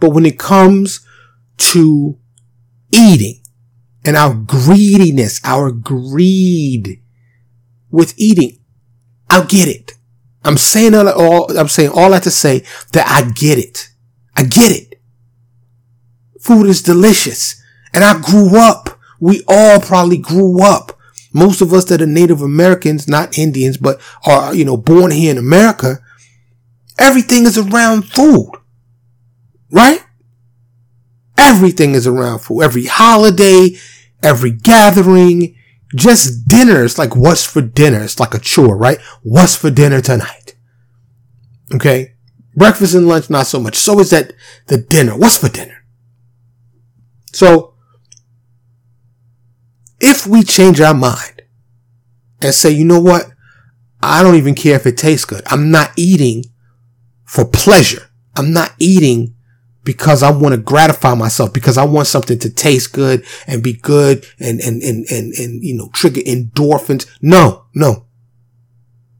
but 0.00 0.10
when 0.10 0.26
it 0.26 0.38
comes 0.38 1.06
to 1.58 2.18
eating 2.90 3.40
and 4.04 4.16
our 4.16 4.34
greediness, 4.34 5.40
our 5.44 5.70
greed 5.70 7.02
with 7.90 8.14
eating, 8.16 8.58
I'll 9.30 9.46
get 9.46 9.68
it. 9.68 9.97
I'm 10.44 10.56
saying 10.56 10.94
all, 10.94 11.58
I'm 11.58 11.68
saying 11.68 11.90
all 11.90 12.10
that 12.10 12.22
to 12.22 12.30
say 12.30 12.64
that 12.92 13.06
I 13.06 13.30
get 13.30 13.58
it. 13.58 13.88
I 14.36 14.44
get 14.44 14.70
it. 14.70 15.00
Food 16.40 16.66
is 16.66 16.82
delicious. 16.82 17.62
And 17.92 18.04
I 18.04 18.20
grew 18.20 18.56
up. 18.58 18.98
We 19.20 19.42
all 19.48 19.80
probably 19.80 20.18
grew 20.18 20.62
up. 20.62 20.98
Most 21.32 21.60
of 21.60 21.72
us 21.72 21.84
that 21.86 22.00
are 22.00 22.06
Native 22.06 22.40
Americans, 22.40 23.08
not 23.08 23.36
Indians, 23.36 23.76
but 23.76 24.00
are, 24.24 24.54
you 24.54 24.64
know, 24.64 24.76
born 24.76 25.10
here 25.10 25.30
in 25.30 25.38
America, 25.38 25.98
everything 26.98 27.44
is 27.44 27.58
around 27.58 28.02
food. 28.02 28.52
Right? 29.70 30.02
Everything 31.36 31.94
is 31.94 32.06
around 32.06 32.38
food. 32.40 32.62
Every 32.62 32.86
holiday, 32.86 33.76
every 34.22 34.52
gathering, 34.52 35.56
just 35.94 36.48
dinners. 36.48 36.98
Like 36.98 37.16
what's 37.16 37.44
for 37.44 37.60
dinner? 37.60 38.02
It's 38.02 38.20
like 38.20 38.34
a 38.34 38.38
chore, 38.38 38.76
right? 38.76 38.98
What's 39.22 39.56
for 39.56 39.70
dinner 39.70 40.00
tonight? 40.00 40.56
Okay. 41.74 42.14
Breakfast 42.54 42.94
and 42.94 43.06
lunch, 43.06 43.30
not 43.30 43.46
so 43.46 43.60
much. 43.60 43.76
So 43.76 44.00
is 44.00 44.10
that 44.10 44.32
the 44.66 44.78
dinner. 44.78 45.16
What's 45.16 45.38
for 45.38 45.48
dinner? 45.48 45.84
So, 47.32 47.74
if 50.00 50.26
we 50.26 50.42
change 50.42 50.80
our 50.80 50.94
mind 50.94 51.42
and 52.40 52.54
say, 52.54 52.70
you 52.70 52.84
know 52.84 53.00
what? 53.00 53.30
I 54.02 54.22
don't 54.22 54.36
even 54.36 54.54
care 54.54 54.76
if 54.76 54.86
it 54.86 54.96
tastes 54.96 55.24
good. 55.24 55.42
I'm 55.46 55.70
not 55.70 55.92
eating 55.96 56.44
for 57.24 57.44
pleasure. 57.44 58.10
I'm 58.36 58.52
not 58.52 58.72
eating 58.78 59.34
because 59.88 60.22
I 60.22 60.30
want 60.30 60.54
to 60.54 60.60
gratify 60.60 61.14
myself, 61.14 61.54
because 61.54 61.78
I 61.78 61.84
want 61.86 62.08
something 62.08 62.38
to 62.40 62.50
taste 62.50 62.92
good 62.92 63.24
and 63.46 63.62
be 63.62 63.72
good 63.72 64.26
and, 64.38 64.60
and, 64.60 64.82
and, 64.82 65.06
and, 65.10 65.32
and, 65.32 65.64
you 65.64 65.74
know, 65.74 65.88
trigger 65.94 66.20
endorphins. 66.20 67.08
No, 67.22 67.64
no. 67.74 68.04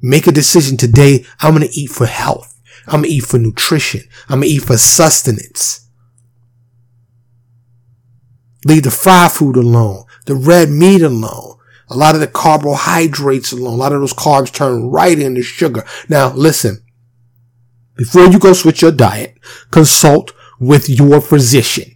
Make 0.03 0.27
a 0.27 0.31
decision 0.31 0.77
today. 0.77 1.25
I'm 1.41 1.57
going 1.57 1.67
to 1.67 1.75
eat 1.75 1.89
for 1.89 2.05
health. 2.05 2.61
I'm 2.87 3.01
going 3.01 3.05
to 3.05 3.17
eat 3.17 3.25
for 3.25 3.39
nutrition. 3.39 4.03
I'm 4.29 4.41
going 4.41 4.51
to 4.51 4.57
eat 4.57 4.65
for 4.65 4.77
sustenance. 4.77 5.89
Leave 8.67 8.83
the 8.83 8.91
fried 8.91 9.33
food 9.33 9.57
alone, 9.57 10.05
the 10.27 10.35
red 10.35 10.69
meat 10.69 11.01
alone, 11.01 11.57
a 11.89 11.97
lot 11.97 12.15
of 12.15 12.21
the 12.21 12.27
carbohydrates 12.27 13.53
alone. 13.53 13.73
A 13.73 13.77
lot 13.77 13.95
of 13.95 14.01
those 14.01 14.13
carbs 14.13 14.53
turn 14.53 14.91
right 14.91 15.19
into 15.19 15.41
sugar. 15.41 15.83
Now, 16.11 16.31
listen, 16.35 16.85
before 17.97 18.27
you 18.27 18.39
go 18.39 18.53
switch 18.53 18.83
your 18.83 18.93
diet, 18.93 19.39
consult 19.71 20.35
with 20.59 20.89
your 20.89 21.21
physician. 21.21 21.95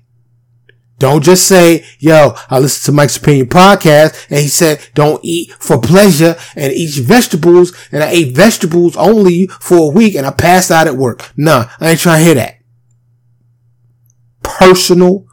Don't 0.98 1.24
just 1.24 1.48
say, 1.48 1.84
yo, 1.98 2.34
I 2.48 2.60
listened 2.60 2.84
to 2.86 2.92
Mike's 2.92 3.16
Opinion 3.16 3.48
podcast 3.48 4.28
and 4.30 4.38
he 4.38 4.46
said, 4.46 4.86
don't 4.94 5.18
eat 5.24 5.50
for 5.54 5.80
pleasure 5.80 6.36
and 6.54 6.72
eat 6.72 6.94
vegetables. 7.02 7.72
And 7.90 8.04
I 8.04 8.10
ate 8.10 8.36
vegetables 8.36 8.96
only 8.96 9.48
for 9.48 9.78
a 9.78 9.92
week 9.92 10.14
and 10.14 10.24
I 10.24 10.30
passed 10.30 10.70
out 10.70 10.86
at 10.86 10.94
work. 10.94 11.32
Nah, 11.36 11.66
I 11.80 11.90
ain't 11.90 11.98
trying 11.98 12.20
to 12.20 12.24
hear 12.24 12.34
that. 12.36 12.58
Personal 14.44 15.26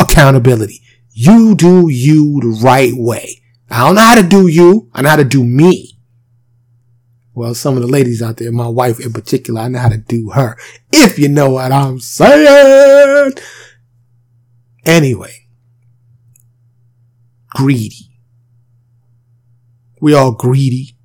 accountability. 0.00 0.80
You 1.12 1.54
do 1.54 1.88
you 1.88 2.40
the 2.40 2.60
right 2.60 2.92
way. 2.92 3.40
I 3.70 3.86
don't 3.86 3.94
know 3.94 4.00
how 4.00 4.16
to 4.16 4.28
do 4.28 4.48
you. 4.48 4.90
I 4.92 5.02
know 5.02 5.10
how 5.10 5.16
to 5.16 5.24
do 5.24 5.44
me. 5.44 5.93
Well, 7.34 7.54
some 7.54 7.74
of 7.76 7.82
the 7.82 7.88
ladies 7.88 8.22
out 8.22 8.36
there, 8.36 8.52
my 8.52 8.68
wife 8.68 9.00
in 9.00 9.12
particular, 9.12 9.62
I 9.62 9.68
know 9.68 9.80
how 9.80 9.88
to 9.88 9.98
do 9.98 10.30
her. 10.30 10.56
If 10.92 11.18
you 11.18 11.28
know 11.28 11.50
what 11.50 11.72
I'm 11.72 11.98
saying. 11.98 13.32
Anyway. 14.86 15.48
Greedy. 17.50 18.20
We 20.00 20.14
all 20.14 20.32
greedy. 20.32 20.96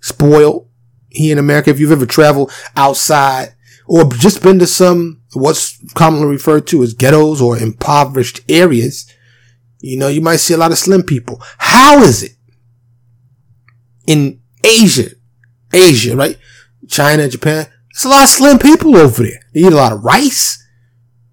Spoiled. 0.00 0.68
Here 1.08 1.32
in 1.32 1.38
America, 1.38 1.70
if 1.70 1.80
you've 1.80 1.92
ever 1.92 2.04
traveled 2.04 2.52
outside 2.74 3.54
or 3.86 4.04
just 4.04 4.42
been 4.42 4.58
to 4.58 4.66
some 4.66 5.22
what's 5.32 5.78
commonly 5.94 6.26
referred 6.26 6.66
to 6.66 6.82
as 6.82 6.94
ghettos 6.94 7.40
or 7.40 7.56
impoverished 7.56 8.40
areas, 8.48 9.10
you 9.80 9.96
know, 9.96 10.08
you 10.08 10.20
might 10.20 10.36
see 10.36 10.52
a 10.52 10.58
lot 10.58 10.72
of 10.72 10.78
slim 10.78 11.02
people. 11.02 11.40
How 11.58 12.02
is 12.02 12.22
it 12.22 12.32
in 14.06 14.40
Asia, 14.66 15.10
Asia, 15.72 16.16
right? 16.16 16.38
China, 16.88 17.28
Japan, 17.28 17.66
there's 17.92 18.04
a 18.04 18.08
lot 18.08 18.24
of 18.24 18.28
slim 18.28 18.58
people 18.58 18.96
over 18.96 19.22
there. 19.22 19.40
They 19.54 19.60
eat 19.60 19.72
a 19.72 19.76
lot 19.76 19.92
of 19.92 20.04
rice, 20.04 20.62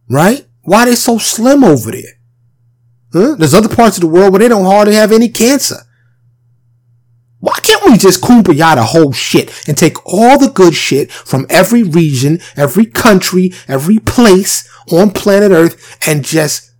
right? 0.09 0.45
Why 0.61 0.85
they 0.85 0.95
so 0.95 1.17
slim 1.17 1.63
over 1.63 1.91
there? 1.91 2.19
Huh? 3.11 3.35
There's 3.37 3.53
other 3.53 3.73
parts 3.73 3.97
of 3.97 4.01
the 4.01 4.07
world 4.07 4.31
where 4.31 4.39
they 4.39 4.47
don't 4.47 4.65
hardly 4.65 4.95
have 4.95 5.11
any 5.11 5.29
cancer. 5.29 5.77
Why 7.39 7.59
can't 7.61 7.83
we 7.83 7.97
just 7.97 8.21
kumbaya 8.23 8.75
the 8.75 8.83
whole 8.83 9.11
shit 9.11 9.67
and 9.67 9.77
take 9.77 9.97
all 10.05 10.39
the 10.39 10.49
good 10.49 10.73
shit 10.73 11.11
from 11.11 11.45
every 11.49 11.83
region, 11.83 12.39
every 12.55 12.85
country, 12.85 13.51
every 13.67 13.99
place 13.99 14.65
on 14.89 15.11
planet 15.11 15.51
Earth 15.51 15.97
and 16.07 16.23
just 16.23 16.71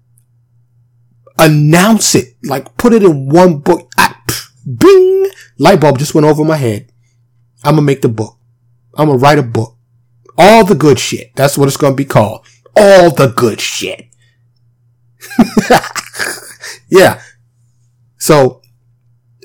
announce 1.38 2.16
it? 2.16 2.36
Like 2.44 2.78
put 2.78 2.94
it 2.94 3.04
in 3.04 3.28
one 3.28 3.60
book. 3.60 3.92
I, 3.98 4.13
bing! 4.66 5.28
Light 5.58 5.80
bulb 5.80 6.00
just 6.00 6.16
went 6.16 6.26
over 6.26 6.44
my 6.44 6.58
head. 6.58 6.92
I'm 7.64 7.76
gonna 7.76 7.84
make 7.84 8.02
the 8.02 8.10
book. 8.10 8.38
I'm 8.96 9.08
gonna 9.08 9.20
write 9.20 9.40
a 9.40 9.44
book. 9.44 9.78
All 10.38 10.66
the 10.66 10.76
good 10.76 11.00
shit. 11.00 11.32
That's 11.36 11.58
what 11.58 11.68
it's 11.68 11.78
gonna 11.78 11.96
be 11.96 12.06
called. 12.06 12.46
All 12.76 13.12
the 13.12 13.28
good 13.28 13.62
shit. 13.62 14.08
yeah. 16.90 17.22
So 18.18 18.62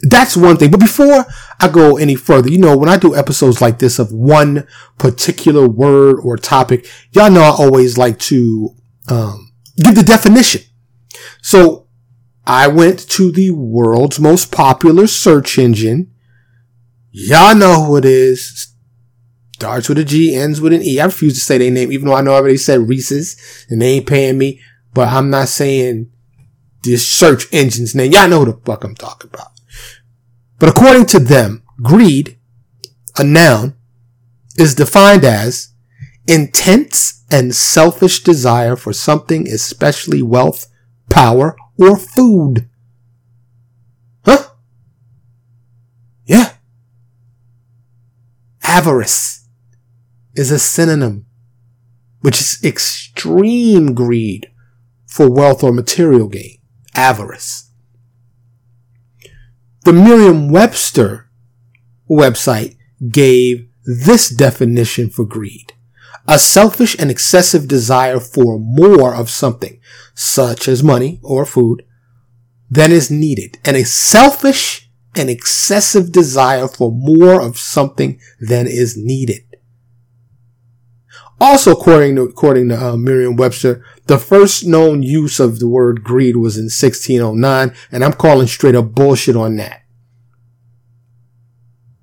that's 0.02 0.36
one 0.36 0.56
thing. 0.56 0.70
But 0.70 0.80
before 0.80 1.26
I 1.60 1.68
go 1.68 1.96
any 1.96 2.14
further, 2.14 2.50
you 2.50 2.58
know, 2.58 2.76
when 2.76 2.88
I 2.88 2.96
do 2.96 3.16
episodes 3.16 3.60
like 3.60 3.78
this 3.78 3.98
of 3.98 4.12
one 4.12 4.66
particular 4.98 5.68
word 5.68 6.20
or 6.22 6.36
topic, 6.36 6.86
y'all 7.12 7.30
know 7.30 7.42
I 7.42 7.50
always 7.50 7.98
like 7.98 8.18
to 8.20 8.70
um, 9.08 9.52
give 9.76 9.94
the 9.94 10.02
definition. 10.02 10.62
So 11.42 11.87
I 12.48 12.66
went 12.66 13.06
to 13.10 13.30
the 13.30 13.50
world's 13.50 14.18
most 14.18 14.50
popular 14.50 15.06
search 15.06 15.58
engine. 15.58 16.10
Y'all 17.10 17.54
know 17.54 17.84
who 17.84 17.98
it 17.98 18.06
is. 18.06 18.74
Starts 19.54 19.90
with 19.90 19.98
a 19.98 20.04
G, 20.04 20.34
ends 20.34 20.58
with 20.58 20.72
an 20.72 20.82
E. 20.82 20.98
I 20.98 21.04
refuse 21.04 21.34
to 21.34 21.40
say 21.40 21.58
their 21.58 21.70
name, 21.70 21.92
even 21.92 22.08
though 22.08 22.14
I 22.14 22.22
know 22.22 22.32
I 22.32 22.36
already 22.36 22.56
said 22.56 22.88
Reese's 22.88 23.36
and 23.68 23.82
they 23.82 23.96
ain't 23.96 24.06
paying 24.06 24.38
me. 24.38 24.62
But 24.94 25.08
I'm 25.08 25.28
not 25.28 25.48
saying 25.48 26.10
this 26.84 27.06
search 27.06 27.52
engine's 27.52 27.94
name. 27.94 28.12
Y'all 28.12 28.28
know 28.28 28.46
who 28.46 28.52
the 28.52 28.60
fuck 28.64 28.82
I'm 28.82 28.94
talking 28.94 29.30
about. 29.30 29.48
But 30.58 30.70
according 30.70 31.04
to 31.06 31.18
them, 31.18 31.62
greed, 31.82 32.38
a 33.18 33.24
noun, 33.24 33.76
is 34.56 34.74
defined 34.74 35.24
as 35.24 35.74
intense 36.26 37.24
and 37.30 37.54
selfish 37.54 38.22
desire 38.22 38.74
for 38.74 38.94
something, 38.94 39.46
especially 39.48 40.22
wealth, 40.22 40.66
power, 41.10 41.54
or 41.78 41.96
food. 41.96 42.68
Huh? 44.24 44.44
Yeah. 46.26 46.54
Avarice 48.62 49.46
is 50.34 50.50
a 50.50 50.58
synonym, 50.58 51.26
which 52.20 52.40
is 52.40 52.58
extreme 52.62 53.94
greed 53.94 54.50
for 55.06 55.30
wealth 55.30 55.62
or 55.62 55.72
material 55.72 56.28
gain. 56.28 56.58
Avarice. 56.94 57.70
The 59.84 59.92
Merriam-Webster 59.92 61.30
website 62.10 62.76
gave 63.10 63.68
this 63.84 64.28
definition 64.28 65.08
for 65.08 65.24
greed. 65.24 65.72
A 66.30 66.38
selfish 66.38 66.94
and 66.98 67.10
excessive 67.10 67.66
desire 67.66 68.20
for 68.20 68.58
more 68.58 69.14
of 69.14 69.30
something, 69.30 69.80
such 70.14 70.68
as 70.68 70.82
money 70.82 71.20
or 71.24 71.46
food, 71.46 71.84
than 72.70 72.92
is 72.92 73.10
needed. 73.10 73.58
And 73.64 73.76
a 73.78 73.84
selfish 73.84 74.90
and 75.16 75.30
excessive 75.30 76.12
desire 76.12 76.68
for 76.68 76.92
more 76.92 77.40
of 77.40 77.58
something 77.58 78.20
than 78.40 78.66
is 78.66 78.94
needed. 78.94 79.40
Also, 81.40 81.72
according 81.72 82.16
to, 82.16 82.22
according 82.22 82.68
to 82.68 82.76
uh, 82.76 82.96
Merriam-Webster, 82.96 83.82
the 84.06 84.18
first 84.18 84.66
known 84.66 85.02
use 85.02 85.40
of 85.40 85.60
the 85.60 85.68
word 85.68 86.04
greed 86.04 86.36
was 86.36 86.58
in 86.58 86.64
1609, 86.64 87.74
and 87.90 88.04
I'm 88.04 88.12
calling 88.12 88.48
straight 88.48 88.74
up 88.74 88.92
bullshit 88.92 89.36
on 89.36 89.56
that. 89.56 89.82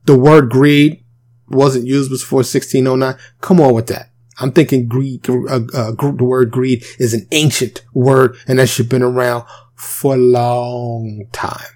The 0.06 0.18
word 0.18 0.50
greed 0.50 1.04
wasn't 1.48 1.86
used 1.86 2.10
before 2.10 2.38
1609. 2.38 3.18
Come 3.42 3.60
on 3.60 3.74
with 3.74 3.88
that. 3.88 4.10
I'm 4.40 4.52
thinking 4.52 4.88
greed, 4.88 5.30
uh, 5.30 5.62
uh, 5.74 5.92
the 5.92 6.18
word 6.20 6.52
greed 6.52 6.86
is 7.00 7.14
an 7.14 7.28
ancient 7.32 7.84
word 7.94 8.36
and 8.48 8.60
that 8.60 8.68
should 8.68 8.90
been 8.90 9.04
around 9.04 9.46
for 9.76 10.16
a 10.16 10.18
long 10.18 11.28
time. 11.32 11.68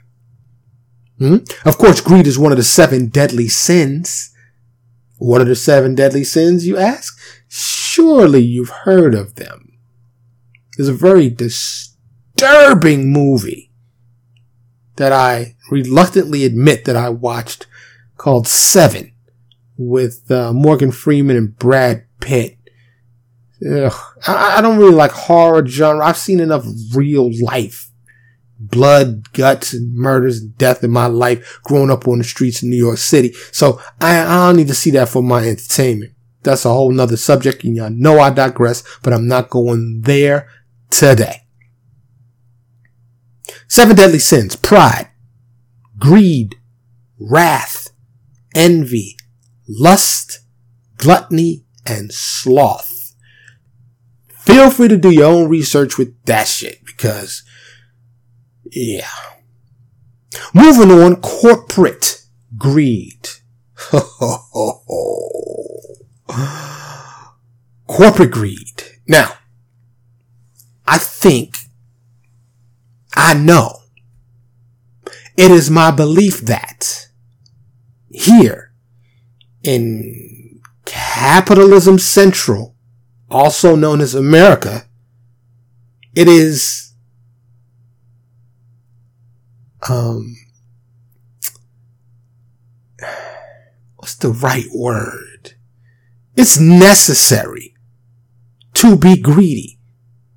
Hmm? 1.17 1.37
Of 1.65 1.77
course, 1.77 2.01
greed 2.01 2.27
is 2.27 2.39
one 2.39 2.51
of 2.51 2.57
the 2.57 2.63
seven 2.63 3.07
deadly 3.07 3.47
sins. 3.47 4.33
What 5.17 5.41
are 5.41 5.45
the 5.45 5.55
seven 5.55 5.95
deadly 5.95 6.23
sins, 6.23 6.65
you 6.65 6.77
ask? 6.77 7.17
Surely 7.49 8.41
you've 8.41 8.69
heard 8.69 9.13
of 9.13 9.35
them. 9.35 9.77
It's 10.77 10.87
a 10.87 10.93
very 10.93 11.29
disturbing 11.29 13.11
movie 13.11 13.71
that 14.95 15.11
I 15.11 15.55
reluctantly 15.69 16.45
admit 16.45 16.85
that 16.85 16.95
I 16.95 17.09
watched 17.09 17.67
called 18.17 18.47
Seven 18.47 19.13
with 19.77 20.29
uh, 20.29 20.53
Morgan 20.53 20.91
Freeman 20.91 21.37
and 21.37 21.57
Brad 21.57 22.05
Ugh, 23.65 23.93
I, 24.27 24.57
I 24.57 24.61
don't 24.61 24.77
really 24.77 24.95
like 24.95 25.11
horror 25.11 25.65
genre. 25.65 26.05
I've 26.05 26.17
seen 26.17 26.39
enough 26.39 26.65
real 26.93 27.29
life 27.43 27.89
blood, 28.59 29.31
guts, 29.31 29.73
and 29.73 29.95
murders 29.95 30.41
and 30.41 30.57
death 30.57 30.83
in 30.83 30.91
my 30.91 31.05
life 31.05 31.59
growing 31.63 31.89
up 31.89 32.07
on 32.07 32.17
the 32.17 32.23
streets 32.23 32.61
of 32.61 32.67
New 32.67 32.75
York 32.75 32.97
City. 32.97 33.33
So 33.51 33.81
I, 34.01 34.19
I 34.19 34.47
don't 34.47 34.57
need 34.57 34.67
to 34.67 34.75
see 34.75 34.91
that 34.91 35.09
for 35.09 35.23
my 35.23 35.47
entertainment. 35.47 36.13
That's 36.43 36.65
a 36.65 36.69
whole 36.69 36.91
nother 36.91 37.17
subject 37.17 37.63
and 37.63 37.75
y'all 37.75 37.89
know 37.89 38.19
I 38.19 38.29
digress, 38.29 38.83
but 39.01 39.13
I'm 39.13 39.27
not 39.27 39.49
going 39.49 40.01
there 40.01 40.49
today. 40.89 41.43
Seven 43.67 43.95
deadly 43.95 44.19
sins, 44.19 44.55
pride, 44.55 45.09
greed, 45.97 46.55
wrath, 47.19 47.89
envy, 48.55 49.15
lust, 49.67 50.39
gluttony, 50.97 51.65
and 51.89 52.13
sloth. 52.13 53.15
Feel 54.27 54.69
free 54.69 54.87
to 54.87 54.97
do 54.97 55.11
your 55.11 55.25
own 55.25 55.49
research 55.49 55.97
with 55.97 56.13
that 56.25 56.47
shit 56.47 56.85
because, 56.85 57.43
yeah. 58.65 59.09
Moving 60.53 60.91
on, 60.91 61.17
corporate 61.17 62.23
greed. 62.57 63.29
corporate 67.87 68.31
greed. 68.31 68.83
Now, 69.07 69.33
I 70.87 70.97
think, 70.97 71.57
I 73.15 73.33
know, 73.33 73.81
it 75.37 75.51
is 75.51 75.69
my 75.69 75.91
belief 75.91 76.41
that 76.41 77.07
here 78.09 78.73
in 79.63 80.38
capitalism 81.19 81.99
central, 81.99 82.75
also 83.29 83.75
known 83.75 83.99
as 83.99 84.15
America, 84.15 84.85
it 86.15 86.29
is, 86.29 86.93
um, 89.89 90.37
what's 93.97 94.15
the 94.15 94.29
right 94.29 94.67
word? 94.73 95.55
It's 96.37 96.57
necessary 96.57 97.75
to 98.75 98.95
be 98.95 99.21
greedy 99.21 99.77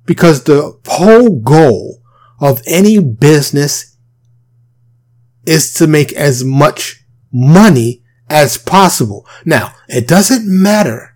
because 0.05 0.43
the 0.43 0.77
whole 0.85 1.39
goal 1.39 2.03
of 2.41 2.61
any 2.67 2.99
business 2.99 3.95
is 5.45 5.73
to 5.75 5.87
make 5.87 6.11
as 6.11 6.43
much 6.43 7.05
money 7.31 8.02
as 8.29 8.57
possible. 8.57 9.25
Now, 9.45 9.73
it 9.87 10.07
doesn't 10.07 10.47
matter 10.47 11.15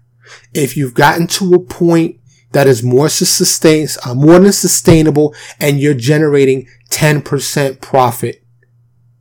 if 0.53 0.75
you've 0.75 0.93
gotten 0.93 1.27
to 1.27 1.53
a 1.53 1.59
point 1.59 2.19
that 2.51 2.67
is 2.67 2.83
more 2.83 3.09
sustain, 3.09 3.87
uh, 4.05 4.13
more 4.13 4.39
than 4.39 4.51
sustainable 4.51 5.35
and 5.59 5.79
you're 5.79 5.93
generating 5.93 6.67
10% 6.89 7.81
profit 7.81 8.43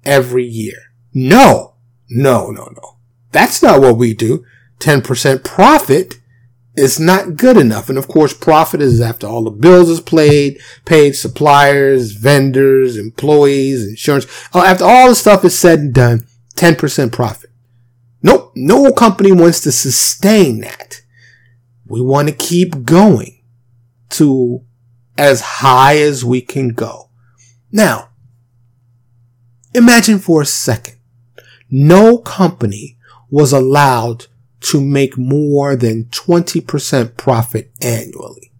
every 0.04 0.44
year. 0.44 0.92
No, 1.12 1.74
no, 2.08 2.50
no, 2.50 2.72
no. 2.74 2.98
That's 3.32 3.62
not 3.62 3.80
what 3.80 3.96
we 3.96 4.14
do. 4.14 4.44
10% 4.78 5.44
profit 5.44 6.14
is 6.76 7.00
not 7.00 7.36
good 7.36 7.56
enough. 7.56 7.88
And 7.88 7.98
of 7.98 8.06
course, 8.06 8.34
profit 8.34 8.80
is 8.82 9.00
after 9.00 9.26
all 9.26 9.44
the 9.44 9.50
bills 9.50 9.88
is 9.88 10.00
played, 10.00 10.60
paid 10.84 11.16
suppliers, 11.16 12.12
vendors, 12.12 12.96
employees, 12.96 13.86
insurance. 13.86 14.26
Oh, 14.54 14.62
after 14.62 14.84
all 14.84 15.08
the 15.08 15.14
stuff 15.14 15.44
is 15.44 15.58
said 15.58 15.80
and 15.80 15.94
done, 15.94 16.26
10% 16.54 17.12
profit. 17.12 17.50
Nope. 18.22 18.52
No 18.54 18.92
company 18.92 19.32
wants 19.32 19.60
to 19.60 19.72
sustain 19.72 20.60
that. 20.60 21.02
We 21.86 22.00
want 22.00 22.28
to 22.28 22.34
keep 22.34 22.84
going 22.84 23.42
to 24.10 24.64
as 25.18 25.40
high 25.40 25.98
as 25.98 26.24
we 26.24 26.40
can 26.40 26.68
go. 26.68 27.10
Now, 27.70 28.08
imagine 29.74 30.18
for 30.18 30.42
a 30.42 30.46
second, 30.46 30.96
no 31.70 32.18
company 32.18 32.98
was 33.30 33.52
allowed 33.52 34.26
to 34.60 34.80
make 34.80 35.18
more 35.18 35.76
than 35.76 36.04
20% 36.06 37.16
profit 37.16 37.70
annually. 37.80 38.52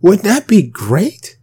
Wouldn't 0.00 0.24
that 0.24 0.46
be 0.46 0.62
great? 0.62 1.38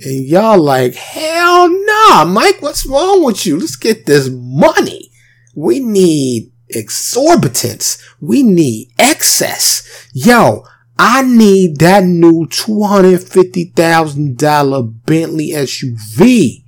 And 0.00 0.24
y'all 0.24 0.60
like, 0.60 0.94
hell 0.94 1.68
nah, 1.68 2.24
Mike, 2.24 2.60
what's 2.60 2.86
wrong 2.86 3.24
with 3.24 3.46
you? 3.46 3.58
Let's 3.58 3.76
get 3.76 4.06
this 4.06 4.28
money. 4.30 5.10
We 5.54 5.80
need 5.80 6.52
exorbitance. 6.74 8.02
We 8.20 8.42
need 8.42 8.92
excess. 8.98 10.08
Yo, 10.12 10.64
I 10.98 11.22
need 11.22 11.78
that 11.78 12.04
new 12.04 12.46
$250,000 12.46 15.06
Bentley 15.06 15.50
SUV 15.50 16.64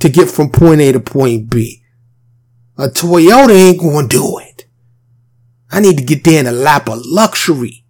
to 0.00 0.08
get 0.08 0.30
from 0.30 0.50
point 0.50 0.80
A 0.80 0.92
to 0.92 1.00
point 1.00 1.50
B. 1.50 1.82
A 2.76 2.88
Toyota 2.88 3.50
ain't 3.50 3.80
gonna 3.80 4.06
do 4.06 4.38
it. 4.38 4.66
I 5.70 5.80
need 5.80 5.98
to 5.98 6.04
get 6.04 6.24
there 6.24 6.40
in 6.40 6.46
a 6.46 6.52
lap 6.52 6.88
of 6.88 7.02
luxury. 7.04 7.84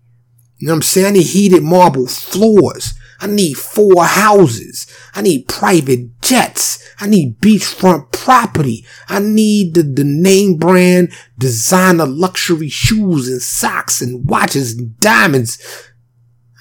You 0.56 0.66
know 0.66 0.72
what 0.72 0.78
I'm 0.78 0.82
saying? 0.82 1.06
I 1.06 1.10
need 1.10 1.26
heated 1.26 1.62
marble 1.62 2.06
floors. 2.06 2.94
I 3.20 3.26
need 3.26 3.54
four 3.54 4.04
houses. 4.04 4.86
I 5.14 5.22
need 5.22 5.48
private 5.48 6.20
jets. 6.22 6.84
I 7.00 7.06
need 7.06 7.40
beachfront 7.40 8.12
property. 8.12 8.86
I 9.08 9.18
need 9.18 9.74
the, 9.74 9.82
the 9.82 10.04
name 10.04 10.56
brand 10.56 11.12
designer 11.36 12.06
luxury 12.06 12.68
shoes 12.68 13.28
and 13.28 13.42
socks 13.42 14.00
and 14.00 14.28
watches 14.28 14.78
and 14.78 14.98
diamonds. 15.00 15.58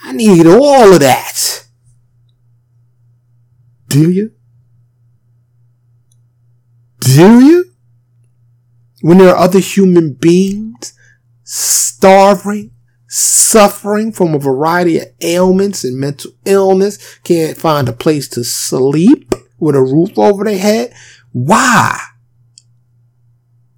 I 0.03 0.13
need 0.13 0.47
all 0.47 0.93
of 0.93 0.99
that. 0.99 1.65
Do 3.87 4.11
you? 4.11 4.31
Do 6.99 7.39
you? 7.45 7.71
When 9.01 9.19
there 9.19 9.29
are 9.29 9.37
other 9.37 9.59
human 9.59 10.13
beings 10.13 10.93
starving, 11.43 12.71
suffering 13.07 14.11
from 14.11 14.33
a 14.33 14.39
variety 14.39 14.97
of 14.99 15.07
ailments 15.21 15.83
and 15.83 15.97
mental 15.97 16.31
illness, 16.45 17.17
can't 17.19 17.57
find 17.57 17.87
a 17.87 17.93
place 17.93 18.27
to 18.29 18.43
sleep 18.43 19.33
with 19.59 19.75
a 19.75 19.81
roof 19.81 20.17
over 20.17 20.43
their 20.43 20.57
head. 20.57 20.93
Why 21.31 21.99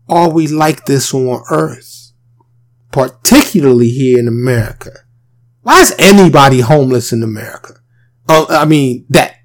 are 0.07 0.29
we 0.29 0.47
like 0.47 0.85
this 0.85 1.13
on 1.13 1.43
earth? 1.51 2.11
Particularly 2.91 3.89
here 3.89 4.17
in 4.17 4.27
America. 4.27 4.91
Why 5.61 5.81
is 5.81 5.93
anybody 5.99 6.61
homeless 6.61 7.13
in 7.13 7.21
America? 7.21 7.75
Uh, 8.27 8.45
I 8.49 8.65
mean, 8.65 9.05
that, 9.09 9.35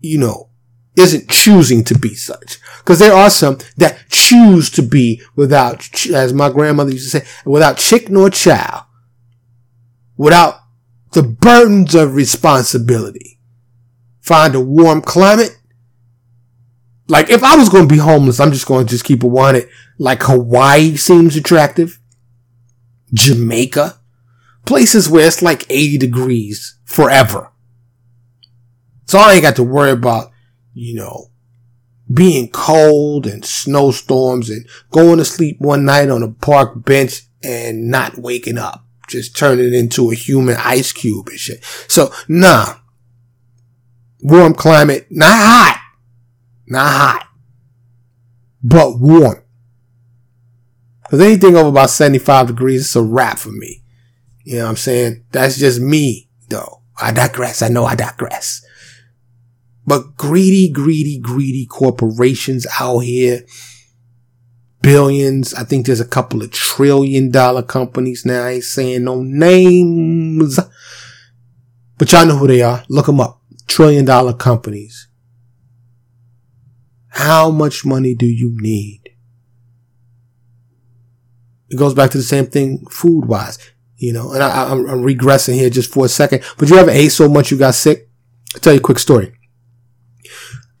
you 0.00 0.18
know, 0.18 0.50
isn't 0.96 1.28
choosing 1.28 1.84
to 1.84 1.98
be 1.98 2.14
such. 2.14 2.58
Because 2.78 2.98
there 2.98 3.12
are 3.12 3.30
some 3.30 3.58
that 3.76 4.08
choose 4.10 4.70
to 4.70 4.82
be 4.82 5.20
without, 5.34 6.06
as 6.06 6.32
my 6.32 6.50
grandmother 6.50 6.92
used 6.92 7.10
to 7.10 7.20
say, 7.20 7.26
without 7.44 7.78
chick 7.78 8.08
nor 8.08 8.30
child 8.30 8.84
without 10.18 10.60
the 11.12 11.22
burdens 11.22 11.94
of 11.94 12.14
responsibility. 12.14 13.40
Find 14.20 14.54
a 14.54 14.60
warm 14.60 15.00
climate. 15.00 15.56
Like 17.06 17.30
if 17.30 17.42
I 17.42 17.56
was 17.56 17.70
going 17.70 17.88
to 17.88 17.94
be 17.94 18.00
homeless, 18.00 18.38
I'm 18.38 18.52
just 18.52 18.66
going 18.66 18.84
to 18.84 18.90
just 18.90 19.04
keep 19.04 19.24
it 19.24 19.28
wanted. 19.28 19.68
Like 19.98 20.22
Hawaii 20.24 20.96
seems 20.96 21.34
attractive. 21.36 21.98
Jamaica. 23.14 23.98
Places 24.66 25.08
where 25.08 25.26
it's 25.26 25.40
like 25.40 25.64
80 25.70 25.96
degrees 25.96 26.78
forever. 26.84 27.50
So 29.06 29.18
I 29.18 29.34
ain't 29.34 29.42
got 29.42 29.56
to 29.56 29.62
worry 29.62 29.92
about, 29.92 30.30
you 30.74 30.94
know, 30.94 31.30
being 32.12 32.50
cold 32.50 33.26
and 33.26 33.42
snowstorms 33.42 34.50
and 34.50 34.66
going 34.90 35.16
to 35.16 35.24
sleep 35.24 35.56
one 35.60 35.86
night 35.86 36.10
on 36.10 36.22
a 36.22 36.28
park 36.28 36.84
bench 36.84 37.22
and 37.42 37.88
not 37.88 38.18
waking 38.18 38.58
up 38.58 38.87
just 39.08 39.36
turn 39.36 39.58
it 39.58 39.72
into 39.72 40.10
a 40.10 40.14
human 40.14 40.56
ice 40.58 40.92
cube 40.92 41.28
and 41.28 41.38
shit. 41.38 41.64
So, 41.88 42.12
nah. 42.28 42.76
Warm 44.20 44.54
climate, 44.54 45.06
not 45.10 45.30
hot. 45.30 45.80
Not 46.66 46.90
hot. 46.90 47.28
But 48.62 48.98
warm. 48.98 49.42
Cause 51.10 51.20
anything 51.20 51.56
over 51.56 51.70
about 51.70 51.90
75 51.90 52.48
degrees, 52.48 52.82
it's 52.82 52.96
a 52.96 53.02
wrap 53.02 53.38
for 53.38 53.50
me. 53.50 53.82
You 54.44 54.58
know 54.58 54.64
what 54.64 54.70
I'm 54.70 54.76
saying? 54.76 55.24
That's 55.32 55.58
just 55.58 55.80
me, 55.80 56.28
though. 56.48 56.82
I 57.00 57.12
digress. 57.12 57.62
I 57.62 57.68
know 57.68 57.84
I 57.84 57.94
digress. 57.94 58.62
But 59.86 60.16
greedy, 60.16 60.70
greedy, 60.70 61.18
greedy 61.18 61.64
corporations 61.64 62.66
out 62.78 62.98
here, 62.98 63.44
billions. 64.82 65.54
I 65.54 65.64
think 65.64 65.86
there's 65.86 66.00
a 66.00 66.06
couple 66.06 66.42
of 66.42 66.50
trillion 66.50 67.30
dollar 67.30 67.62
companies 67.62 68.24
now. 68.24 68.44
I 68.44 68.50
ain't 68.52 68.64
saying 68.64 69.04
no 69.04 69.22
names, 69.22 70.58
but 71.96 72.12
y'all 72.12 72.26
know 72.26 72.36
who 72.36 72.46
they 72.46 72.62
are. 72.62 72.84
Look 72.88 73.06
them 73.06 73.20
up. 73.20 73.40
Trillion 73.66 74.04
dollar 74.04 74.32
companies. 74.32 75.08
How 77.08 77.50
much 77.50 77.84
money 77.84 78.14
do 78.14 78.26
you 78.26 78.54
need? 78.60 79.02
It 81.70 81.76
goes 81.76 81.94
back 81.94 82.10
to 82.12 82.18
the 82.18 82.24
same 82.24 82.46
thing 82.46 82.86
food 82.90 83.26
wise, 83.26 83.58
you 83.96 84.12
know, 84.12 84.32
and 84.32 84.42
I, 84.42 84.70
am 84.70 85.02
regressing 85.02 85.54
here 85.54 85.68
just 85.68 85.92
for 85.92 86.06
a 86.06 86.08
second, 86.08 86.42
but 86.56 86.70
you 86.70 86.76
ever 86.76 86.90
ate 86.90 87.10
so 87.10 87.28
much 87.28 87.50
you 87.50 87.58
got 87.58 87.74
sick? 87.74 88.08
I'll 88.54 88.60
tell 88.60 88.72
you 88.72 88.78
a 88.78 88.82
quick 88.82 88.98
story. 88.98 89.34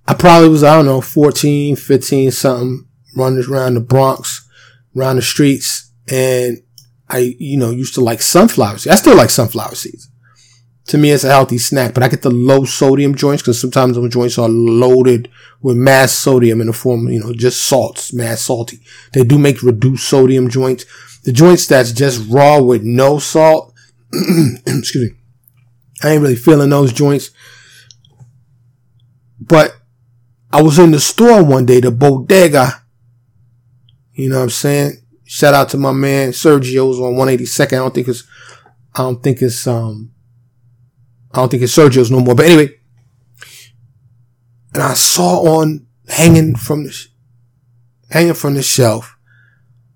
I 0.06 0.14
probably 0.14 0.48
was, 0.48 0.64
I 0.64 0.76
don't 0.76 0.86
know, 0.86 1.02
14, 1.02 1.76
15 1.76 2.30
something, 2.30 2.87
running 3.18 3.44
around 3.44 3.74
the 3.74 3.80
Bronx, 3.80 4.48
around 4.96 5.16
the 5.16 5.22
streets. 5.22 5.92
And 6.10 6.62
I, 7.08 7.36
you 7.38 7.58
know, 7.58 7.70
used 7.70 7.94
to 7.94 8.00
like 8.00 8.22
sunflower 8.22 8.78
seeds. 8.78 8.92
I 8.92 8.96
still 8.96 9.16
like 9.16 9.30
sunflower 9.30 9.74
seeds. 9.74 10.08
To 10.86 10.96
me, 10.96 11.10
it's 11.10 11.24
a 11.24 11.28
healthy 11.28 11.58
snack, 11.58 11.92
but 11.92 12.02
I 12.02 12.08
get 12.08 12.22
the 12.22 12.30
low 12.30 12.64
sodium 12.64 13.14
joints 13.14 13.42
because 13.42 13.60
sometimes 13.60 13.96
those 13.96 14.10
joints 14.10 14.38
are 14.38 14.48
loaded 14.48 15.30
with 15.60 15.76
mass 15.76 16.12
sodium 16.12 16.62
in 16.62 16.68
the 16.68 16.72
form, 16.72 17.08
you 17.08 17.20
know, 17.20 17.34
just 17.34 17.64
salts, 17.64 18.14
mass 18.14 18.42
salty. 18.42 18.80
They 19.12 19.22
do 19.22 19.38
make 19.38 19.62
reduced 19.62 20.08
sodium 20.08 20.48
joints. 20.48 20.86
The 21.24 21.32
joints 21.32 21.66
that's 21.66 21.92
just 21.92 22.26
raw 22.30 22.58
with 22.60 22.84
no 22.84 23.18
salt, 23.18 23.74
excuse 24.12 25.10
me, 25.10 25.16
I 26.02 26.12
ain't 26.12 26.22
really 26.22 26.36
feeling 26.36 26.70
those 26.70 26.92
joints. 26.94 27.32
But 29.38 29.76
I 30.50 30.62
was 30.62 30.78
in 30.78 30.92
the 30.92 31.00
store 31.00 31.44
one 31.44 31.66
day, 31.66 31.80
the 31.80 31.90
bodega. 31.90 32.82
You 34.18 34.28
know 34.28 34.38
what 34.38 34.42
I'm 34.42 34.50
saying? 34.50 34.94
Shout 35.26 35.54
out 35.54 35.68
to 35.68 35.76
my 35.76 35.92
man 35.92 36.30
Sergio's 36.30 36.98
on 36.98 37.14
182nd. 37.14 37.72
I 37.72 37.76
don't 37.76 37.94
think 37.94 38.08
it's, 38.08 38.24
I 38.92 38.98
don't 39.02 39.22
think 39.22 39.40
it's, 39.40 39.64
um, 39.64 40.10
I 41.30 41.38
don't 41.38 41.48
think 41.48 41.62
it's 41.62 41.76
Sergio's 41.76 42.10
no 42.10 42.18
more. 42.18 42.34
But 42.34 42.46
anyway, 42.46 42.74
and 44.74 44.82
I 44.82 44.94
saw 44.94 45.60
on 45.60 45.86
hanging 46.08 46.56
from 46.56 46.82
the, 46.82 47.06
hanging 48.10 48.34
from 48.34 48.54
the 48.54 48.62
shelf, 48.62 49.16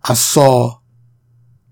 I 0.05 0.15
saw 0.15 0.79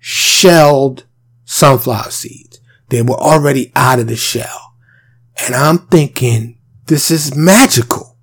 shelled 0.01 1.07
sunflower 1.45 2.11
seeds. 2.11 2.61
They 2.89 3.03
were 3.03 3.15
already 3.15 3.71
out 3.77 4.01
of 4.01 4.09
the 4.09 4.17
shell. 4.17 4.75
And 5.47 5.55
I'm 5.55 5.79
thinking, 5.79 6.59
this 6.87 7.13
is 7.13 7.37
magical. 7.37 8.19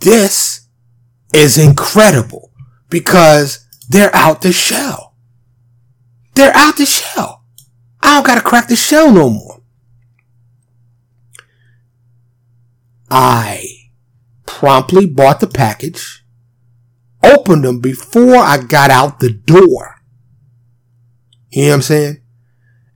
This 0.00 0.68
is 1.32 1.56
incredible 1.56 2.50
because 2.94 3.66
they're 3.88 4.14
out 4.14 4.42
the 4.42 4.52
shell. 4.52 5.16
They're 6.34 6.54
out 6.54 6.76
the 6.76 6.86
shell. 6.86 7.44
I 8.00 8.14
don't 8.14 8.24
gotta 8.24 8.40
crack 8.40 8.68
the 8.68 8.76
shell 8.76 9.10
no 9.10 9.30
more. 9.30 9.62
I 13.10 13.66
promptly 14.46 15.06
bought 15.06 15.40
the 15.40 15.48
package, 15.48 16.24
opened 17.20 17.64
them 17.64 17.80
before 17.80 18.36
I 18.36 18.58
got 18.58 18.92
out 18.92 19.18
the 19.18 19.30
door. 19.32 19.96
You 21.50 21.62
know 21.62 21.68
what 21.70 21.74
I'm 21.74 21.82
saying? 21.82 22.22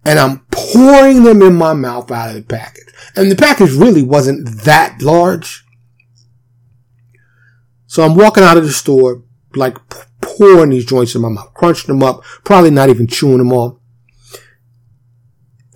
And 0.04 0.20
I'm 0.20 0.46
pouring 0.52 1.24
them 1.24 1.42
in 1.42 1.56
my 1.56 1.72
mouth 1.72 2.08
out 2.12 2.28
of 2.28 2.36
the 2.36 2.42
package. 2.42 2.86
And 3.16 3.32
the 3.32 3.36
package 3.36 3.72
really 3.72 4.04
wasn't 4.04 4.62
that 4.62 5.02
large. 5.02 5.64
So 7.86 8.04
I'm 8.04 8.14
walking 8.14 8.44
out 8.44 8.56
of 8.56 8.64
the 8.64 8.72
store, 8.72 9.24
like 9.58 9.76
pouring 10.20 10.70
these 10.70 10.84
joints 10.84 11.14
in 11.14 11.22
my 11.22 11.28
mouth, 11.28 11.52
crunching 11.54 11.88
them 11.88 12.02
up, 12.02 12.22
probably 12.44 12.70
not 12.70 12.88
even 12.88 13.06
chewing 13.06 13.38
them 13.38 13.52
all. 13.52 13.80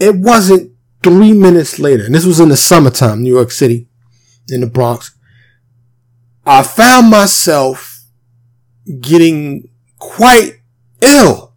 It 0.01 0.17
wasn't 0.17 0.73
three 1.03 1.33
minutes 1.33 1.79
later, 1.79 2.05
and 2.05 2.15
this 2.15 2.25
was 2.25 2.41
in 2.41 2.49
the 2.49 2.57
summertime, 2.57 3.23
New 3.23 3.35
York 3.35 3.51
City, 3.51 3.89
in 4.49 4.61
the 4.61 4.67
Bronx. 4.67 5.17
I 6.45 6.63
found 6.63 7.11
myself 7.11 8.05
getting 9.01 9.69
quite 9.99 10.61
ill. 11.01 11.55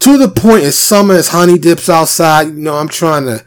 To 0.00 0.18
the 0.18 0.28
point 0.28 0.64
as 0.64 0.76
summer 0.76 1.14
as 1.14 1.28
honey 1.28 1.58
dips 1.58 1.88
outside, 1.88 2.48
you 2.48 2.54
know, 2.54 2.76
I'm 2.76 2.88
trying 2.88 3.24
to, 3.24 3.44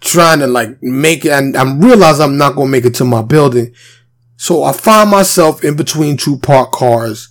trying 0.00 0.40
to 0.40 0.46
like 0.46 0.82
make 0.82 1.24
it, 1.24 1.30
and 1.30 1.56
I'm 1.56 1.80
realizing 1.80 2.24
I'm 2.24 2.38
not 2.38 2.56
going 2.56 2.68
to 2.68 2.72
make 2.72 2.84
it 2.84 2.94
to 2.96 3.04
my 3.04 3.22
building 3.22 3.74
so 4.40 4.62
I 4.62 4.72
find 4.72 5.10
myself 5.10 5.62
in 5.62 5.76
between 5.76 6.16
two 6.16 6.38
parked 6.38 6.72
cars, 6.72 7.28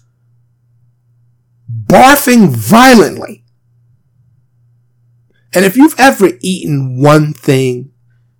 barfing 1.67 2.49
violently. 2.49 3.43
And 5.51 5.65
if 5.65 5.75
you've 5.75 5.99
ever 5.99 6.29
eaten 6.39 7.01
one 7.01 7.33
thing 7.33 7.89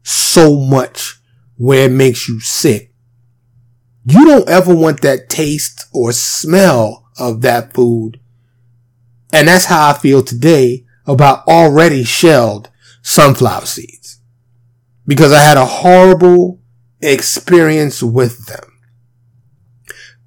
so 0.04 0.56
much 0.56 1.20
where 1.58 1.88
it 1.88 1.92
makes 1.92 2.30
you 2.30 2.40
sick, 2.42 2.94
you 4.06 4.24
don't 4.24 4.48
ever 4.48 4.76
want 4.76 5.02
that 5.02 5.30
taste 5.30 5.86
or 5.92 6.12
smell 6.12 7.10
of 7.18 7.42
that 7.42 7.74
food. 7.74 8.20
And 9.34 9.48
that's 9.48 9.66
how 9.66 9.90
I 9.90 9.94
feel 9.94 10.22
today 10.22 10.86
about 11.08 11.48
already 11.48 12.04
shelled 12.04 12.70
sunflower 13.02 13.66
seeds. 13.66 14.20
Because 15.08 15.34
I 15.34 15.42
had 15.42 15.58
a 15.58 15.66
horrible 15.66 16.59
experience 17.02 18.04
with 18.04 18.48
them. 18.48 18.80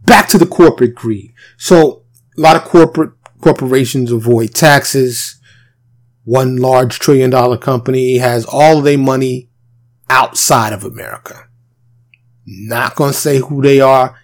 Back 0.04 0.28
to 0.28 0.38
the 0.38 0.46
corporate 0.46 0.94
greed. 0.94 1.32
So 1.56 2.04
a 2.37 2.40
lot 2.40 2.56
of 2.56 2.64
corporate 2.64 3.12
corporations 3.40 4.11
avoid 4.11 4.54
taxes. 4.54 5.38
One 6.24 6.56
large 6.56 6.98
trillion 6.98 7.30
dollar 7.30 7.58
company 7.58 8.18
has 8.18 8.44
all 8.44 8.80
their 8.80 8.98
money 8.98 9.50
outside 10.08 10.72
of 10.72 10.85
America. 10.85 11.48
Not 12.46 12.96
going 12.96 13.12
to 13.12 13.18
say 13.18 13.38
who 13.38 13.62
they 13.62 13.80
are. 13.80 14.18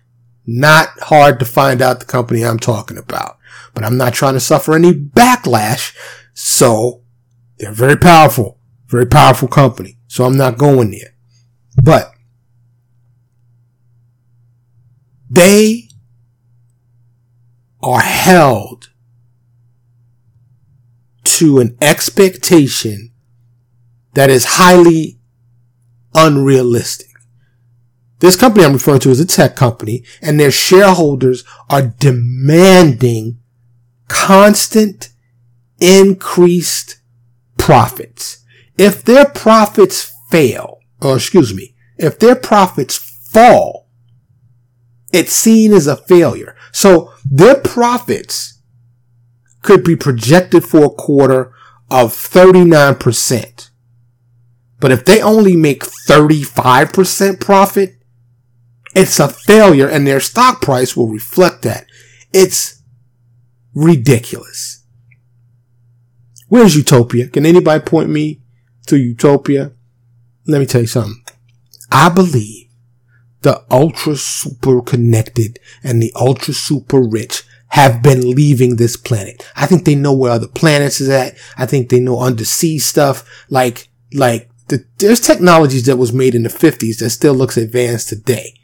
Not 0.46 0.88
hard 1.00 1.38
to 1.40 1.44
find 1.44 1.82
out 1.82 2.00
the 2.00 2.06
company 2.06 2.42
I'm 2.42 2.58
talking 2.58 2.96
about, 2.96 3.36
but 3.74 3.84
I'm 3.84 3.98
not 3.98 4.14
trying 4.14 4.34
to 4.34 4.40
suffer 4.40 4.74
any 4.74 4.92
backlash. 4.92 5.94
So 6.32 7.02
they're 7.58 7.72
very 7.72 7.96
powerful, 7.96 8.58
very 8.86 9.06
powerful 9.06 9.48
company. 9.48 9.98
So 10.06 10.24
I'm 10.24 10.36
not 10.36 10.56
going 10.56 10.92
there. 10.92 11.14
But 11.82 12.12
They 15.30 15.88
are 17.82 18.00
held 18.00 18.90
to 21.24 21.60
an 21.60 21.76
expectation 21.80 23.12
that 24.14 24.30
is 24.30 24.44
highly 24.44 25.20
unrealistic. 26.14 27.08
This 28.20 28.34
company 28.34 28.64
I'm 28.64 28.72
referring 28.72 29.00
to 29.00 29.10
is 29.10 29.20
a 29.20 29.26
tech 29.26 29.54
company 29.54 30.02
and 30.20 30.40
their 30.40 30.50
shareholders 30.50 31.44
are 31.70 31.82
demanding 31.82 33.38
constant 34.08 35.10
increased 35.80 36.98
profits. 37.56 38.44
If 38.76 39.04
their 39.04 39.26
profits 39.26 40.12
fail, 40.30 40.78
or 41.00 41.16
excuse 41.16 41.54
me, 41.54 41.76
if 41.96 42.18
their 42.18 42.34
profits 42.34 42.96
fall, 42.96 43.77
it's 45.12 45.32
seen 45.32 45.72
as 45.72 45.86
a 45.86 45.96
failure. 45.96 46.56
So 46.72 47.12
their 47.30 47.56
profits 47.56 48.60
could 49.62 49.84
be 49.84 49.96
projected 49.96 50.64
for 50.64 50.84
a 50.84 50.90
quarter 50.90 51.52
of 51.90 52.12
39%. 52.12 53.70
But 54.80 54.92
if 54.92 55.04
they 55.04 55.20
only 55.20 55.56
make 55.56 55.82
35% 55.82 57.40
profit, 57.40 57.96
it's 58.94 59.18
a 59.18 59.28
failure 59.28 59.88
and 59.88 60.06
their 60.06 60.20
stock 60.20 60.60
price 60.60 60.96
will 60.96 61.08
reflect 61.08 61.62
that. 61.62 61.86
It's 62.32 62.82
ridiculous. 63.74 64.84
Where's 66.48 66.76
Utopia? 66.76 67.28
Can 67.28 67.44
anybody 67.44 67.82
point 67.84 68.08
me 68.08 68.40
to 68.86 68.96
Utopia? 68.96 69.72
Let 70.46 70.60
me 70.60 70.66
tell 70.66 70.82
you 70.82 70.86
something. 70.86 71.22
I 71.90 72.08
believe 72.08 72.67
the 73.42 73.64
ultra 73.70 74.16
super 74.16 74.82
connected 74.82 75.58
and 75.82 76.02
the 76.02 76.12
ultra 76.16 76.54
super 76.54 77.00
rich 77.00 77.44
have 77.68 78.02
been 78.02 78.30
leaving 78.30 78.76
this 78.76 78.96
planet. 78.96 79.46
I 79.54 79.66
think 79.66 79.84
they 79.84 79.94
know 79.94 80.12
where 80.12 80.32
other 80.32 80.48
planets 80.48 81.00
is 81.00 81.08
at. 81.08 81.36
I 81.56 81.66
think 81.66 81.88
they 81.88 82.00
know 82.00 82.20
undersea 82.20 82.78
stuff. 82.78 83.28
Like, 83.50 83.88
like 84.12 84.50
the, 84.68 84.84
there's 84.98 85.20
technologies 85.20 85.86
that 85.86 85.96
was 85.96 86.12
made 86.12 86.34
in 86.34 86.44
the 86.44 86.48
50s 86.48 86.98
that 86.98 87.10
still 87.10 87.34
looks 87.34 87.56
advanced 87.56 88.08
today. 88.08 88.54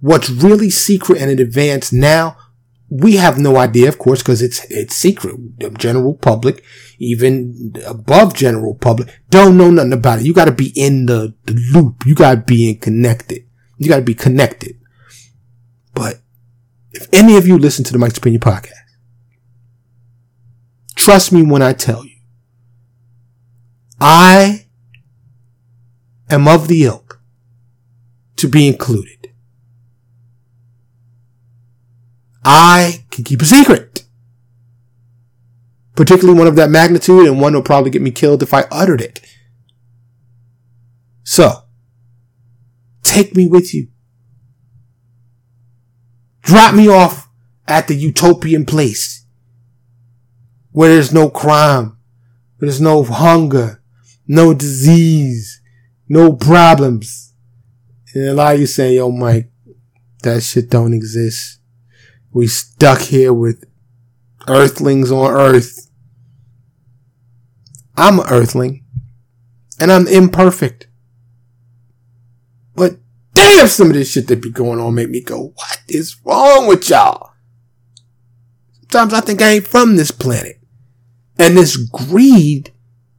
What's 0.00 0.30
really 0.30 0.70
secret 0.70 1.20
and 1.20 1.38
advanced 1.38 1.92
now, 1.92 2.36
we 2.90 3.16
have 3.16 3.38
no 3.38 3.56
idea, 3.56 3.88
of 3.88 3.98
course, 3.98 4.22
because 4.22 4.42
it's, 4.42 4.64
it's 4.70 4.94
secret. 4.94 5.36
The 5.58 5.70
general 5.70 6.14
public, 6.14 6.62
even 6.98 7.74
above 7.86 8.34
general 8.34 8.74
public, 8.74 9.20
don't 9.30 9.56
know 9.56 9.70
nothing 9.70 9.92
about 9.92 10.20
it. 10.20 10.26
You 10.26 10.32
gotta 10.32 10.52
be 10.52 10.72
in 10.74 11.06
the, 11.06 11.34
the 11.44 11.54
loop. 11.72 12.06
You 12.06 12.14
gotta 12.14 12.40
be 12.40 12.70
in 12.70 12.78
connected. 12.78 13.44
You 13.84 13.90
gotta 13.90 14.02
be 14.02 14.14
connected. 14.14 14.76
But 15.94 16.20
if 16.92 17.06
any 17.12 17.36
of 17.36 17.46
you 17.46 17.58
listen 17.58 17.84
to 17.84 17.92
the 17.92 17.98
Mike's 17.98 18.18
Opinion 18.18 18.40
podcast, 18.40 18.72
trust 20.96 21.32
me 21.32 21.42
when 21.42 21.62
I 21.62 21.72
tell 21.72 22.04
you, 22.04 22.16
I 24.00 24.66
am 26.30 26.48
of 26.48 26.68
the 26.68 26.84
ilk 26.84 27.20
to 28.36 28.48
be 28.48 28.66
included. 28.66 29.32
I 32.44 33.04
can 33.10 33.24
keep 33.24 33.40
a 33.40 33.46
secret. 33.46 34.04
Particularly 35.96 36.38
one 36.38 36.48
of 36.48 36.56
that 36.56 36.70
magnitude 36.70 37.26
and 37.26 37.40
one 37.40 37.54
will 37.54 37.62
probably 37.62 37.90
get 37.90 38.02
me 38.02 38.10
killed 38.10 38.42
if 38.42 38.52
I 38.52 38.64
uttered 38.70 39.00
it. 39.00 39.20
So, 41.22 41.63
take 43.14 43.36
me 43.36 43.46
with 43.46 43.72
you. 43.72 43.88
Drop 46.42 46.74
me 46.74 46.88
off 46.88 47.28
at 47.66 47.88
the 47.88 47.94
utopian 47.94 48.66
place 48.66 49.24
where 50.72 50.90
there's 50.90 51.12
no 51.12 51.30
crime, 51.30 51.96
there's 52.58 52.80
no 52.80 53.04
hunger, 53.04 53.80
no 54.26 54.52
disease, 54.52 55.62
no 56.08 56.32
problems. 56.32 57.34
And 58.14 58.24
a 58.24 58.34
lot 58.34 58.54
of 58.54 58.60
you 58.60 58.66
saying, 58.66 58.96
yo, 58.96 59.10
Mike, 59.10 59.50
that 60.22 60.42
shit 60.42 60.68
don't 60.68 60.92
exist. 60.92 61.60
We 62.32 62.48
stuck 62.48 63.00
here 63.00 63.32
with 63.32 63.64
earthlings 64.48 65.12
on 65.12 65.30
earth. 65.30 65.88
I'm 67.96 68.18
an 68.18 68.26
earthling 68.28 68.84
and 69.78 69.92
I'm 69.92 70.08
imperfect. 70.08 70.88
Damn, 73.34 73.66
some 73.66 73.88
of 73.88 73.94
this 73.94 74.12
shit 74.12 74.28
that 74.28 74.42
be 74.42 74.50
going 74.50 74.80
on 74.80 74.94
make 74.94 75.10
me 75.10 75.20
go, 75.20 75.52
what 75.54 75.80
is 75.88 76.16
wrong 76.24 76.66
with 76.66 76.88
y'all? 76.88 77.32
Sometimes 78.90 79.14
I 79.14 79.20
think 79.20 79.42
I 79.42 79.50
ain't 79.50 79.66
from 79.66 79.96
this 79.96 80.10
planet. 80.10 80.60
And 81.36 81.56
this 81.56 81.76
greed, 81.76 82.72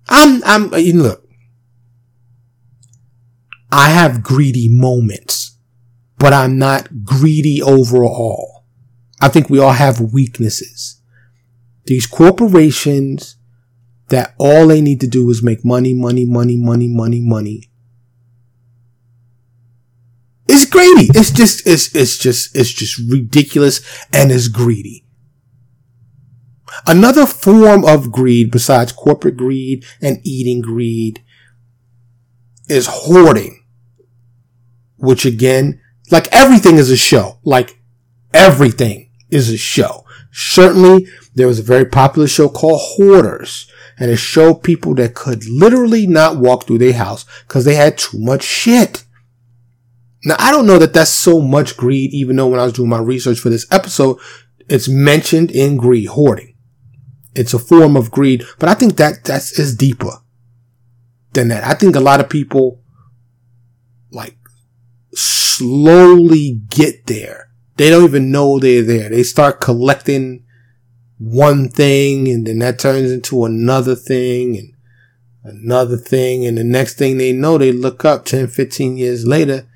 I'm, 0.07 0.41
I'm, 0.45 0.73
uh, 0.73 0.77
you 0.77 0.93
know, 0.93 1.03
look, 1.03 1.27
I 3.71 3.89
have 3.89 4.23
greedy 4.23 4.69
moments, 4.69 5.57
but 6.17 6.31
I'm 6.31 6.57
not 6.57 7.03
greedy 7.03 7.61
overall. 7.61 8.63
I 9.19 9.27
think 9.27 9.49
we 9.49 9.59
all 9.59 9.73
have 9.73 9.99
weaknesses. 9.99 11.01
These 11.85 12.07
corporations 12.07 13.35
that 14.09 14.33
all 14.37 14.67
they 14.67 14.81
need 14.81 15.01
to 15.01 15.07
do 15.07 15.29
is 15.29 15.43
make 15.43 15.65
money, 15.65 15.93
money, 15.93 16.25
money, 16.25 16.55
money, 16.55 16.87
money, 16.87 17.19
money. 17.19 17.69
It's 20.47 20.64
greedy. 20.75 21.09
It's 21.17 21.31
just, 21.31 21.67
it's, 21.67 21.93
it's 21.95 22.17
just, 22.17 22.55
it's 22.55 22.71
just 22.71 22.99
ridiculous 23.09 23.81
and 24.13 24.31
it's 24.31 24.47
greedy. 24.47 25.05
Another 26.87 27.25
form 27.25 27.85
of 27.85 28.11
greed 28.11 28.51
besides 28.51 28.91
corporate 28.91 29.37
greed 29.37 29.85
and 30.01 30.19
eating 30.23 30.61
greed 30.61 31.23
is 32.67 32.87
hoarding 32.89 33.65
which 34.97 35.25
again, 35.25 35.81
like 36.11 36.33
everything 36.33 36.77
is 36.77 36.89
a 36.89 36.97
show. 36.97 37.39
Like 37.43 37.79
everything 38.33 39.09
is 39.29 39.49
a 39.49 39.57
show. 39.57 40.05
Certainly, 40.31 41.07
there 41.33 41.47
was 41.47 41.59
a 41.59 41.63
very 41.63 41.85
popular 41.85 42.27
show 42.27 42.49
called 42.49 42.81
Hoarders, 42.81 43.71
and 43.97 44.11
it 44.11 44.17
showed 44.17 44.63
people 44.63 44.93
that 44.95 45.15
could 45.15 45.47
literally 45.47 46.05
not 46.07 46.37
walk 46.37 46.65
through 46.65 46.79
their 46.79 46.93
house 46.93 47.25
because 47.47 47.63
they 47.63 47.75
had 47.75 47.97
too 47.97 48.19
much 48.19 48.43
shit. 48.43 49.04
Now, 50.25 50.35
I 50.39 50.49
don't 50.51 50.65
know 50.65 50.79
that 50.79 50.93
that's 50.93 51.11
so 51.11 51.39
much 51.39 51.77
greed, 51.77 52.11
even 52.11 52.35
though 52.35 52.47
when 52.47 52.59
I 52.59 52.63
was 52.63 52.73
doing 52.73 52.89
my 52.89 52.97
research 52.97 53.39
for 53.39 53.49
this 53.49 53.67
episode, 53.71 54.17
it's 54.67 54.89
mentioned 54.89 55.51
in 55.51 55.77
greed, 55.77 56.07
hoarding. 56.07 56.55
It's 57.35 57.53
a 57.53 57.59
form 57.59 57.95
of 57.95 58.09
greed, 58.09 58.43
but 58.57 58.67
I 58.67 58.73
think 58.73 58.97
that 58.97 59.23
that's 59.23 59.59
is 59.59 59.75
deeper 59.75 60.13
than 61.33 61.49
that. 61.49 61.63
I 61.63 61.75
think 61.75 61.95
a 61.95 61.99
lot 61.99 62.19
of 62.19 62.29
people 62.29 62.81
like 64.09 64.37
slowly 65.13 66.61
get 66.69 67.05
there. 67.05 67.51
They 67.75 67.91
don't 67.91 68.05
even 68.05 68.31
know 68.31 68.57
they're 68.57 68.81
there. 68.81 69.09
They 69.09 69.21
start 69.21 69.61
collecting 69.61 70.43
one 71.19 71.69
thing 71.69 72.29
and 72.29 72.47
then 72.47 72.59
that 72.59 72.79
turns 72.79 73.11
into 73.11 73.45
another 73.45 73.95
thing 73.95 74.57
and 74.57 74.73
another 75.43 75.97
thing. 75.97 76.47
And 76.47 76.57
the 76.57 76.63
next 76.63 76.95
thing 76.95 77.17
they 77.17 77.33
know, 77.33 77.57
they 77.57 77.73
look 77.73 78.05
up 78.05 78.25
10, 78.25 78.47
15 78.47 78.97
years 78.97 79.27
later 79.27 79.67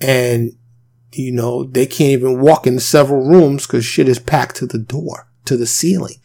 and, 0.00 0.52
you 1.12 1.32
know, 1.32 1.64
they 1.64 1.86
can't 1.86 2.12
even 2.12 2.40
walk 2.40 2.66
in 2.66 2.78
several 2.80 3.26
rooms 3.26 3.66
because 3.66 3.84
shit 3.84 4.08
is 4.08 4.18
packed 4.18 4.56
to 4.56 4.66
the 4.66 4.78
door, 4.78 5.28
to 5.44 5.56
the 5.56 5.66
ceiling. 5.66 6.16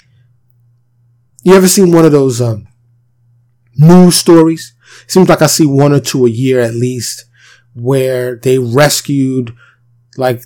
You 1.44 1.56
ever 1.56 1.68
seen 1.68 1.92
one 1.92 2.06
of 2.06 2.12
those, 2.12 2.42
um, 2.42 2.68
news 3.76 4.16
stories? 4.16 4.76
Seems 5.08 5.30
like 5.30 5.42
I 5.42 5.48
see 5.48 5.66
one 5.66 5.94
or 5.94 6.00
two 6.00 6.26
a 6.26 6.30
year 6.30 6.60
at 6.60 6.76
least 6.76 7.26
where 7.74 8.36
they 8.36 8.60
rescued 8.60 9.56
like 10.18 10.44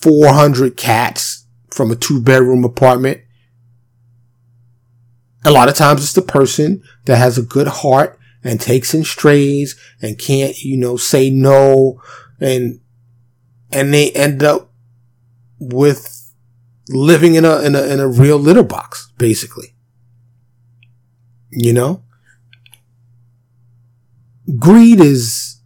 400 0.00 0.76
cats 0.76 1.46
from 1.70 1.90
a 1.90 1.96
two 1.96 2.20
bedroom 2.20 2.64
apartment. 2.64 3.20
A 5.44 5.50
lot 5.50 5.68
of 5.68 5.74
times 5.74 6.02
it's 6.02 6.12
the 6.12 6.22
person 6.22 6.82
that 7.06 7.16
has 7.16 7.38
a 7.38 7.42
good 7.42 7.68
heart 7.68 8.18
and 8.44 8.60
takes 8.60 8.94
in 8.94 9.04
strays 9.04 9.78
and 10.02 10.18
can't, 10.18 10.58
you 10.62 10.76
know, 10.76 10.96
say 10.96 11.30
no 11.30 12.00
and, 12.40 12.80
and 13.72 13.92
they 13.92 14.10
end 14.12 14.42
up 14.42 14.70
with 15.58 16.32
living 16.88 17.34
in 17.34 17.44
a, 17.44 17.60
in 17.60 17.74
a, 17.74 17.82
in 17.82 18.00
a 18.00 18.08
real 18.08 18.38
litter 18.38 18.62
box, 18.62 19.12
basically. 19.18 19.74
You 21.50 21.72
know? 21.72 22.02
Greed 24.58 25.00
is, 25.00 25.60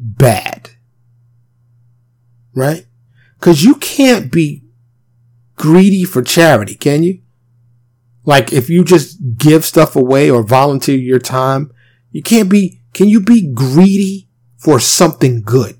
bad. 0.00 0.70
Right? 2.54 2.86
Cause 3.38 3.62
you 3.62 3.76
can't 3.76 4.30
be 4.32 4.64
greedy 5.56 6.04
for 6.04 6.22
charity, 6.22 6.74
can 6.74 7.02
you? 7.02 7.20
Like 8.24 8.52
if 8.52 8.68
you 8.68 8.84
just 8.84 9.18
give 9.36 9.64
stuff 9.64 9.96
away 9.96 10.30
or 10.30 10.42
volunteer 10.42 10.96
your 10.96 11.18
time, 11.18 11.70
you 12.10 12.22
can't 12.22 12.50
be, 12.50 12.82
can 12.92 13.08
you 13.08 13.20
be 13.20 13.50
greedy 13.52 14.28
for 14.60 14.78
something 14.78 15.42
good? 15.42 15.76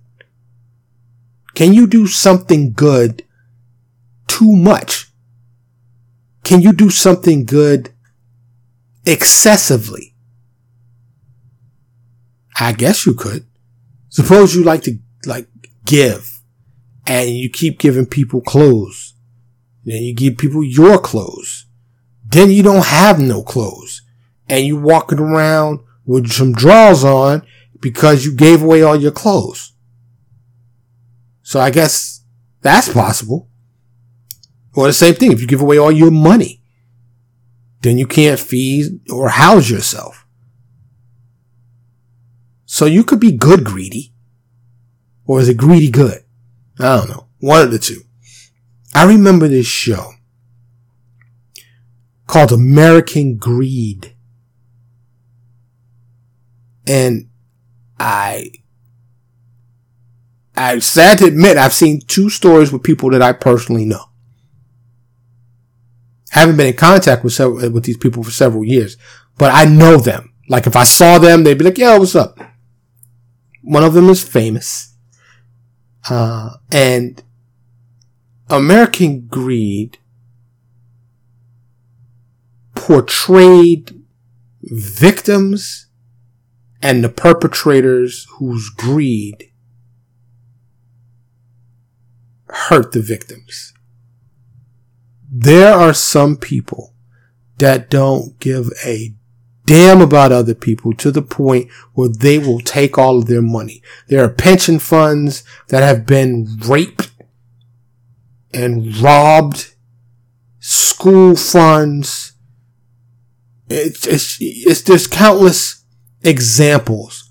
Can 1.55 1.75
you 1.75 1.87
do 1.87 2.07
something 2.07 2.73
good 2.73 3.25
too 4.27 4.57
much? 4.57 5.09
Can 6.43 6.63
you 6.63 6.73
do 6.73 6.89
something 6.89 7.45
good 7.45 7.91
excessively? 9.05 10.15
I 12.59 12.73
guess 12.73 13.07
you 13.07 13.15
could. 13.15 13.47
Suppose 14.09 14.55
you 14.55 14.65
like 14.65 14.83
to 14.83 14.99
like 15.27 15.49
give 15.85 16.41
and 17.07 17.31
you 17.31 17.51
keep 17.51 17.79
giving 17.79 18.07
people 18.07 18.41
clothes. 18.41 19.15
Then 19.85 20.03
you 20.03 20.15
give 20.15 20.39
people 20.39 20.65
your 20.65 20.99
clothes. 20.99 21.67
Then 22.27 22.51
you 22.51 22.63
don't 22.63 22.87
have 22.87 23.19
no 23.19 23.43
clothes 23.43 24.03
and 24.49 24.65
you 24.65 24.77
walking 24.79 25.19
around 25.19 25.81
with 26.05 26.31
some 26.31 26.53
drawers 26.53 27.05
on 27.05 27.47
because 27.81 28.25
you 28.25 28.35
gave 28.35 28.63
away 28.63 28.83
all 28.83 28.97
your 28.97 29.11
clothes. 29.11 29.73
So 31.43 31.61
I 31.61 31.71
guess 31.71 32.25
that's 32.61 32.93
possible. 32.93 33.49
Or 34.75 34.87
the 34.87 34.93
same 34.93 35.15
thing. 35.15 35.33
If 35.33 35.41
you 35.41 35.47
give 35.47 35.61
away 35.61 35.79
all 35.79 35.91
your 35.91 36.11
money, 36.11 36.63
then 37.81 37.99
you 37.99 38.07
can't 38.07 38.39
feed 38.39 39.01
or 39.11 39.31
house 39.31 39.69
yourself. 39.69 40.27
So 42.67 42.87
you 42.87 43.03
could 43.03 43.19
be 43.19 43.33
good 43.33 43.65
greedy. 43.65 44.13
Or 45.27 45.41
is 45.41 45.49
it 45.49 45.57
greedy 45.57 45.91
good? 45.91 46.23
I 46.79 46.97
don't 46.97 47.09
know. 47.09 47.27
One 47.39 47.63
of 47.63 47.73
the 47.73 47.79
two. 47.79 48.03
I 48.95 49.07
remember 49.07 49.49
this 49.49 49.67
show 49.67 50.13
called 52.27 52.53
American 52.53 53.37
Greed. 53.37 54.15
And 56.87 57.30
I, 58.01 58.51
I'm 60.57 60.81
sad 60.81 61.19
to 61.19 61.27
admit 61.27 61.59
I've 61.59 61.75
seen 61.75 62.01
two 62.01 62.31
stories 62.31 62.73
with 62.73 62.83
people 62.83 63.11
that 63.11 63.21
I 63.21 63.35
personally 63.35 63.85
know. 63.85 64.07
I 66.35 66.41
haven't 66.41 66.57
been 66.57 66.69
in 66.69 66.77
contact 66.77 67.23
with 67.23 67.35
several, 67.35 67.71
with 67.71 67.85
these 67.85 67.99
people 67.99 68.25
for 68.25 68.31
several 68.31 68.65
years, 68.65 68.97
but 69.37 69.53
I 69.53 69.67
know 69.67 69.99
them. 69.99 70.33
Like 70.49 70.67
if 70.67 70.77
I 70.77 70.85
saw 70.85 71.19
them, 71.19 71.45
they'd 71.45 71.59
be 71.59 71.65
like, 71.65 71.79
"Yo, 71.79 71.99
what's 71.99 72.17
up?" 72.17 72.39
One 73.63 73.85
of 73.85 73.93
them 73.93 74.09
is 74.09 74.25
famous, 74.25 74.95
uh, 76.09 76.55
and 76.73 77.23
American 78.49 79.27
Greed 79.27 79.99
portrayed 82.75 84.03
victims 84.63 85.90
and 86.83 87.05
the 87.05 87.09
perpetrators 87.09 88.27
whose 88.39 88.71
greed 88.71 89.51
hurt 92.49 92.93
the 92.93 93.01
victims. 93.01 93.73
There 95.31 95.73
are 95.73 95.95
some 95.95 96.37
people 96.37 96.95
that 97.59 97.91
don't 97.91 98.39
give 98.41 98.71
a 98.85 99.15
damn 99.67 100.01
about 100.01 100.33
other 100.33 100.55
people 100.55 100.93
to 100.95 101.13
the 101.13 101.23
point 101.23 101.71
where 101.93 102.09
they 102.09 102.39
will 102.39 102.61
take 102.61 102.99
all 102.99 103.19
of 103.19 103.27
their 103.27 103.43
money. 103.43 103.83
There 104.09 104.25
are 104.25 104.29
pension 104.29 104.79
funds 104.79 105.45
that 105.69 105.83
have 105.83 106.07
been 106.07 106.59
raped 106.67 107.13
and 108.53 108.97
robbed, 108.97 109.75
school 110.59 111.37
funds. 111.37 112.33
It's, 113.69 114.07
it's, 114.07 114.39
it's, 114.41 114.83
there's 114.83 115.07
countless 115.07 115.80
examples 116.23 117.29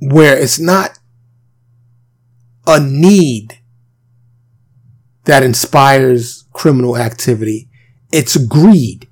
where 0.00 0.36
it's 0.36 0.58
not 0.58 0.98
a 2.66 2.80
need 2.80 3.58
that 5.24 5.42
inspires 5.42 6.44
criminal 6.52 6.96
activity. 6.96 7.68
It's 8.12 8.36
greed 8.36 9.08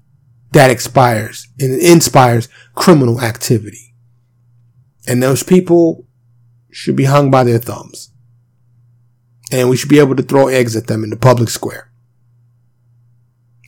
that 0.53 0.71
expires 0.71 1.49
and 1.61 1.73
inspires 1.81 2.49
criminal 2.75 3.21
activity. 3.21 3.95
And 5.07 5.23
those 5.23 5.43
people 5.43 6.07
should 6.71 6.97
be 6.97 7.05
hung 7.05 7.31
by 7.31 7.45
their 7.45 7.59
thumbs. 7.59 8.13
And 9.51 9.71
we 9.71 9.77
should 9.77 9.89
be 9.89 9.99
able 9.99 10.17
to 10.17 10.23
throw 10.23 10.49
eggs 10.49 10.77
at 10.77 10.87
them 10.87 11.05
in 11.05 11.11
the 11.11 11.17
public 11.17 11.49
square. 11.49 11.91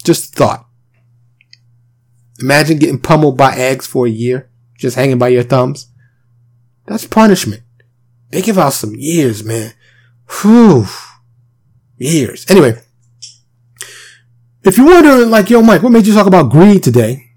Just 0.04 0.34
thought. 0.34 0.66
Imagine 2.40 2.78
getting 2.78 3.00
pummeled 3.00 3.36
by 3.36 3.54
eggs 3.54 3.86
for 3.86 4.06
a 4.06 4.10
year, 4.10 4.50
just 4.76 4.96
hanging 4.96 5.18
by 5.18 5.28
your 5.28 5.42
thumbs. 5.42 5.88
That's 6.86 7.06
punishment. 7.06 7.62
They 8.30 8.42
give 8.42 8.58
out 8.58 8.72
some 8.72 8.94
years, 8.96 9.44
man. 9.44 9.72
Whew. 10.40 10.86
Years. 11.98 12.46
Anyway. 12.50 12.80
If 14.62 14.76
you're 14.76 14.86
wondering, 14.86 15.30
like, 15.30 15.50
yo, 15.50 15.62
Mike, 15.62 15.82
what 15.82 15.92
made 15.92 16.06
you 16.06 16.14
talk 16.14 16.26
about 16.26 16.50
greed 16.50 16.82
today? 16.82 17.30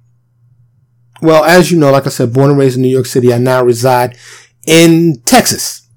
Well, 1.22 1.44
as 1.46 1.72
you 1.72 1.80
know, 1.80 1.92
like 1.92 2.06
I 2.06 2.10
said, 2.10 2.34
born 2.34 2.50
and 2.50 2.60
raised 2.60 2.76
in 2.76 2.82
New 2.82 2.90
York 2.90 3.06
City, 3.06 3.34
I 3.34 3.38
now 3.38 3.64
reside 3.64 4.18
in 4.66 5.22
Texas. 5.26 5.88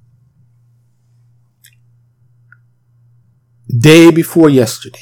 Day 3.76 4.10
before 4.10 4.48
yesterday. 4.48 5.00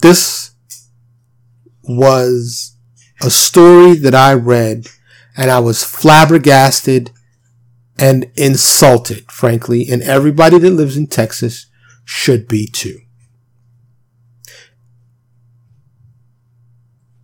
This 0.00 0.43
was 1.88 2.76
a 3.20 3.30
story 3.30 3.94
that 3.94 4.14
I 4.14 4.34
read 4.34 4.88
and 5.36 5.50
I 5.50 5.58
was 5.60 5.84
flabbergasted 5.84 7.10
and 7.98 8.30
insulted, 8.36 9.30
frankly, 9.30 9.88
and 9.90 10.02
everybody 10.02 10.58
that 10.58 10.70
lives 10.70 10.96
in 10.96 11.06
Texas 11.06 11.66
should 12.04 12.48
be 12.48 12.66
too. 12.66 13.00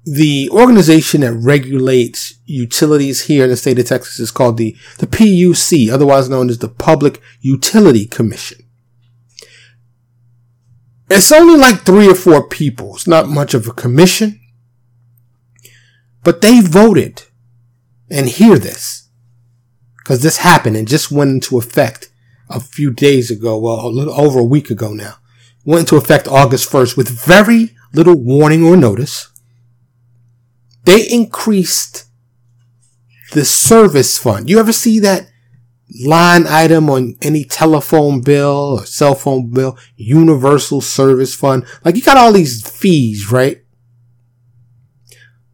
The 0.05 0.49
organization 0.51 1.21
that 1.21 1.35
regulates 1.35 2.35
utilities 2.47 3.27
here 3.27 3.45
in 3.45 3.51
the 3.51 3.57
state 3.57 3.79
of 3.79 3.87
Texas 3.87 4.19
is 4.19 4.31
called 4.31 4.57
the, 4.57 4.77
the 4.99 5.07
PUC, 5.07 5.93
otherwise 5.93 6.29
known 6.29 6.49
as 6.49 6.59
the 6.59 6.69
Public 6.69 7.21
Utility 7.41 8.07
Commission. 8.07 8.65
It's 11.11 11.33
only 11.33 11.59
like 11.59 11.81
three 11.81 12.09
or 12.09 12.15
four 12.15 12.47
people. 12.47 12.95
It's 12.95 13.07
not 13.07 13.29
much 13.29 13.53
of 13.53 13.69
a 13.69 13.73
commission. 13.73 14.40
But 16.23 16.41
they 16.41 16.61
voted, 16.61 17.23
and 18.11 18.29
hear 18.29 18.59
this, 18.59 19.09
because 19.99 20.23
this 20.23 20.39
happened 20.39 20.77
and 20.77 20.89
just 20.89 21.11
went 21.11 21.31
into 21.31 21.59
effect 21.59 22.11
a 22.49 22.61
few 22.61 22.93
days 22.93 23.31
ago, 23.31 23.59
well, 23.59 23.87
a 23.87 23.89
little 23.89 24.15
over 24.15 24.41
a 24.41 24.45
week 24.45 24.71
ago 24.71 24.93
now, 24.93 25.15
went 25.65 25.81
into 25.81 25.97
effect 25.97 26.29
August 26.29 26.71
1st 26.71 26.97
with 26.97 27.09
very 27.09 27.71
little 27.93 28.17
warning 28.17 28.65
or 28.65 28.77
notice. 28.77 29.29
They 30.85 31.07
increased 31.09 32.07
the 33.33 33.45
service 33.45 34.19
fund. 34.19 34.51
You 34.51 34.59
ever 34.59 34.73
see 34.73 34.99
that 35.01 35.29
line 36.05 36.47
item 36.47 36.91
on 36.91 37.17
any 37.23 37.45
telephone 37.45 38.23
bill 38.23 38.79
or 38.79 38.87
cell 38.87 39.15
phone 39.15 39.51
bill? 39.51 39.79
Universal 39.97 40.81
service 40.81 41.35
fund. 41.35 41.65
Like 41.85 41.97
you 41.97 42.03
got 42.03 42.17
all 42.17 42.33
these 42.33 42.69
fees, 42.69 43.31
right? 43.31 43.63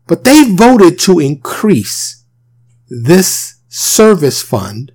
But 0.07 0.25
they 0.25 0.53
voted 0.53 0.99
to 1.01 1.19
increase 1.19 2.25
this 2.89 3.57
service 3.69 4.41
fund, 4.43 4.93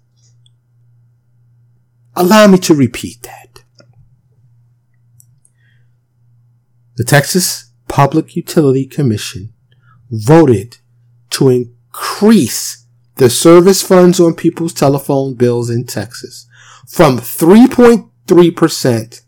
Allow 2.16 2.46
me 2.46 2.56
to 2.58 2.74
repeat 2.74 3.22
that. 3.22 3.62
The 6.96 7.04
Texas 7.04 7.70
Public 7.88 8.34
Utility 8.34 8.86
Commission 8.86 9.52
voted 10.10 10.78
to 11.30 11.48
increase 11.50 12.86
the 13.16 13.28
service 13.28 13.82
funds 13.82 14.18
on 14.18 14.34
people's 14.34 14.72
telephone 14.72 15.34
bills 15.34 15.68
in 15.68 15.84
Texas 15.84 16.46
from 16.86 17.18
3.3% 17.18 19.20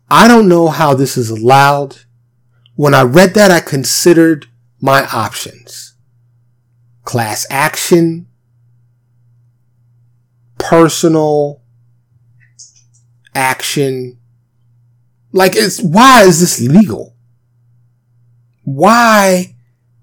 I 0.09 0.27
don't 0.27 0.47
know 0.47 0.67
how 0.67 0.93
this 0.93 1.17
is 1.17 1.31
allowed. 1.31 1.97
When 2.75 2.93
I 2.93 3.03
read 3.03 3.33
that, 3.35 3.51
I 3.51 3.59
considered 3.59 4.47
my 4.81 5.05
options. 5.13 5.95
Class 7.03 7.45
action, 7.49 8.27
personal 10.57 11.61
action. 13.35 14.19
Like 15.31 15.55
it's, 15.55 15.81
why 15.81 16.23
is 16.23 16.39
this 16.39 16.61
legal? 16.61 17.15
Why 18.63 19.55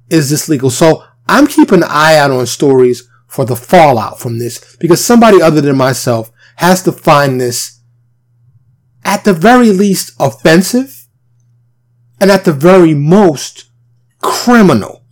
is 0.08 0.30
this 0.30 0.48
legal? 0.48 0.70
So 0.70 1.04
I'm 1.26 1.46
keeping 1.46 1.82
an 1.82 1.88
eye 1.88 2.16
out 2.16 2.30
on 2.30 2.46
stories 2.46 3.08
for 3.26 3.44
the 3.44 3.56
fallout 3.56 4.18
from 4.18 4.38
this 4.38 4.76
because 4.76 5.02
somebody 5.04 5.40
other 5.40 5.60
than 5.60 5.76
myself 5.76 6.30
has 6.56 6.82
to 6.82 6.92
find 6.92 7.40
this 7.40 7.80
at 9.04 9.24
the 9.24 9.32
very 9.32 9.70
least 9.70 10.14
offensive 10.20 10.99
and 12.20 12.30
at 12.30 12.44
the 12.44 12.52
very 12.52 12.94
most 12.94 13.70
criminal. 14.20 15.04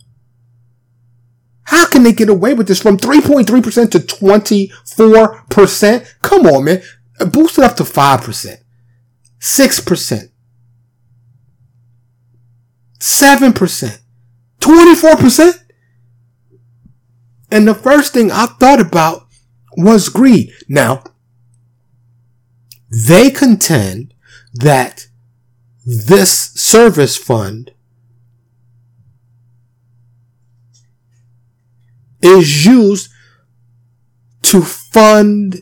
How 1.63 1.87
can 1.87 2.03
they 2.03 2.13
get 2.13 2.29
away 2.29 2.53
with 2.53 2.67
this 2.67 2.81
from 2.81 2.97
3.3% 2.97 3.91
to 3.91 3.99
24%? 3.99 6.13
Come 6.21 6.47
on, 6.47 6.65
man. 6.65 6.81
Boost 7.31 7.57
it 7.57 7.63
up 7.63 7.75
to 7.75 7.83
5%. 7.83 8.57
6%, 9.39 10.29
7%, 12.99 13.99
24%. 14.59 15.63
And 17.51 17.67
the 17.67 17.73
first 17.73 18.13
thing 18.13 18.31
I 18.31 18.45
thought 18.45 18.81
about 18.81 19.27
was 19.77 20.09
greed. 20.09 20.51
Now, 20.67 21.03
they 22.89 23.29
contend 23.29 24.13
that 24.53 25.07
this 25.85 26.51
service 26.53 27.17
fund 27.17 27.71
is 32.21 32.65
used 32.65 33.09
to 34.41 34.61
fund 34.61 35.61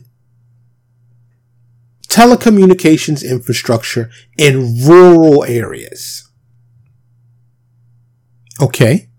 telecommunications 2.08 3.28
infrastructure 3.28 4.10
in 4.38 4.86
rural 4.86 5.44
areas. 5.44 6.30
Okay. 8.60 9.10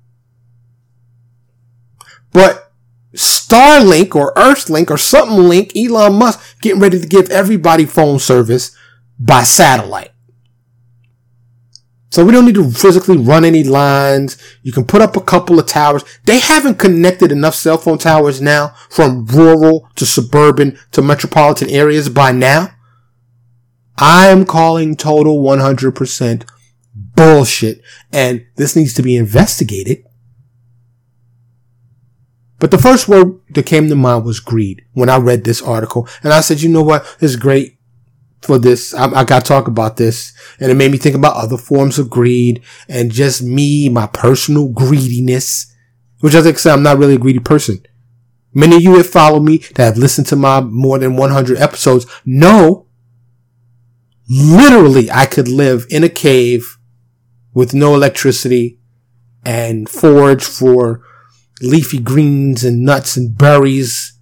But 2.32 2.72
Starlink 3.14 4.14
or 4.14 4.34
Earthlink 4.34 4.90
or 4.90 4.98
something 4.98 5.48
link, 5.48 5.72
Elon 5.76 6.14
Musk 6.14 6.60
getting 6.60 6.80
ready 6.80 7.00
to 7.00 7.06
give 7.06 7.30
everybody 7.30 7.84
phone 7.84 8.18
service 8.18 8.76
by 9.18 9.42
satellite. 9.42 10.12
So 12.10 12.24
we 12.24 12.32
don't 12.32 12.46
need 12.46 12.54
to 12.54 12.70
physically 12.70 13.18
run 13.18 13.44
any 13.44 13.64
lines. 13.64 14.38
You 14.62 14.72
can 14.72 14.86
put 14.86 15.02
up 15.02 15.16
a 15.16 15.20
couple 15.20 15.58
of 15.58 15.66
towers. 15.66 16.04
They 16.24 16.38
haven't 16.38 16.78
connected 16.78 17.30
enough 17.30 17.54
cell 17.54 17.76
phone 17.76 17.98
towers 17.98 18.40
now 18.40 18.74
from 18.88 19.26
rural 19.26 19.88
to 19.96 20.06
suburban 20.06 20.78
to 20.92 21.02
metropolitan 21.02 21.68
areas 21.68 22.08
by 22.08 22.32
now. 22.32 22.70
I 23.98 24.28
am 24.28 24.46
calling 24.46 24.96
total 24.96 25.42
100% 25.42 26.48
bullshit 26.94 27.82
and 28.12 28.46
this 28.56 28.74
needs 28.74 28.94
to 28.94 29.02
be 29.02 29.16
investigated. 29.16 30.04
But 32.58 32.70
the 32.70 32.78
first 32.78 33.06
word 33.06 33.40
that 33.50 33.66
came 33.66 33.88
to 33.88 33.94
mind 33.94 34.24
was 34.24 34.40
greed 34.40 34.82
when 34.92 35.08
I 35.08 35.18
read 35.18 35.44
this 35.44 35.60
article 35.60 36.08
and 36.22 36.32
I 36.32 36.40
said, 36.40 36.62
you 36.62 36.68
know 36.68 36.82
what? 36.82 37.02
This 37.20 37.32
is 37.32 37.36
great 37.36 37.77
for 38.42 38.58
this. 38.58 38.94
I, 38.94 39.06
I 39.06 39.24
got 39.24 39.44
to 39.44 39.48
talk 39.48 39.68
about 39.68 39.96
this 39.96 40.32
and 40.60 40.70
it 40.70 40.74
made 40.74 40.92
me 40.92 40.98
think 40.98 41.16
about 41.16 41.36
other 41.36 41.56
forms 41.56 41.98
of 41.98 42.10
greed 42.10 42.62
and 42.88 43.10
just 43.10 43.42
me, 43.42 43.88
my 43.88 44.06
personal 44.06 44.68
greediness, 44.68 45.74
which 46.20 46.34
as 46.34 46.46
I 46.46 46.52
said, 46.52 46.72
I'm 46.72 46.82
not 46.82 46.98
really 46.98 47.14
a 47.14 47.18
greedy 47.18 47.40
person. 47.40 47.84
Many 48.54 48.76
of 48.76 48.82
you 48.82 48.96
that 48.96 49.04
follow 49.04 49.40
me 49.40 49.58
that 49.74 49.84
have 49.84 49.98
listened 49.98 50.26
to 50.28 50.36
my 50.36 50.60
more 50.60 50.98
than 50.98 51.16
100 51.16 51.58
episodes 51.58 52.06
know 52.24 52.86
literally 54.28 55.10
I 55.10 55.26
could 55.26 55.48
live 55.48 55.86
in 55.90 56.04
a 56.04 56.08
cave 56.08 56.78
with 57.54 57.74
no 57.74 57.94
electricity 57.94 58.78
and 59.44 59.88
forage 59.88 60.44
for 60.44 61.02
leafy 61.60 61.98
greens 61.98 62.64
and 62.64 62.84
nuts 62.84 63.16
and 63.16 63.36
berries 63.36 64.18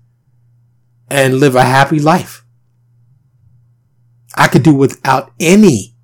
and 1.08 1.38
live 1.38 1.54
a 1.54 1.64
happy 1.64 1.98
life. 1.98 2.45
I 4.36 4.48
could 4.48 4.62
do 4.62 4.74
without 4.74 5.32
any 5.40 5.96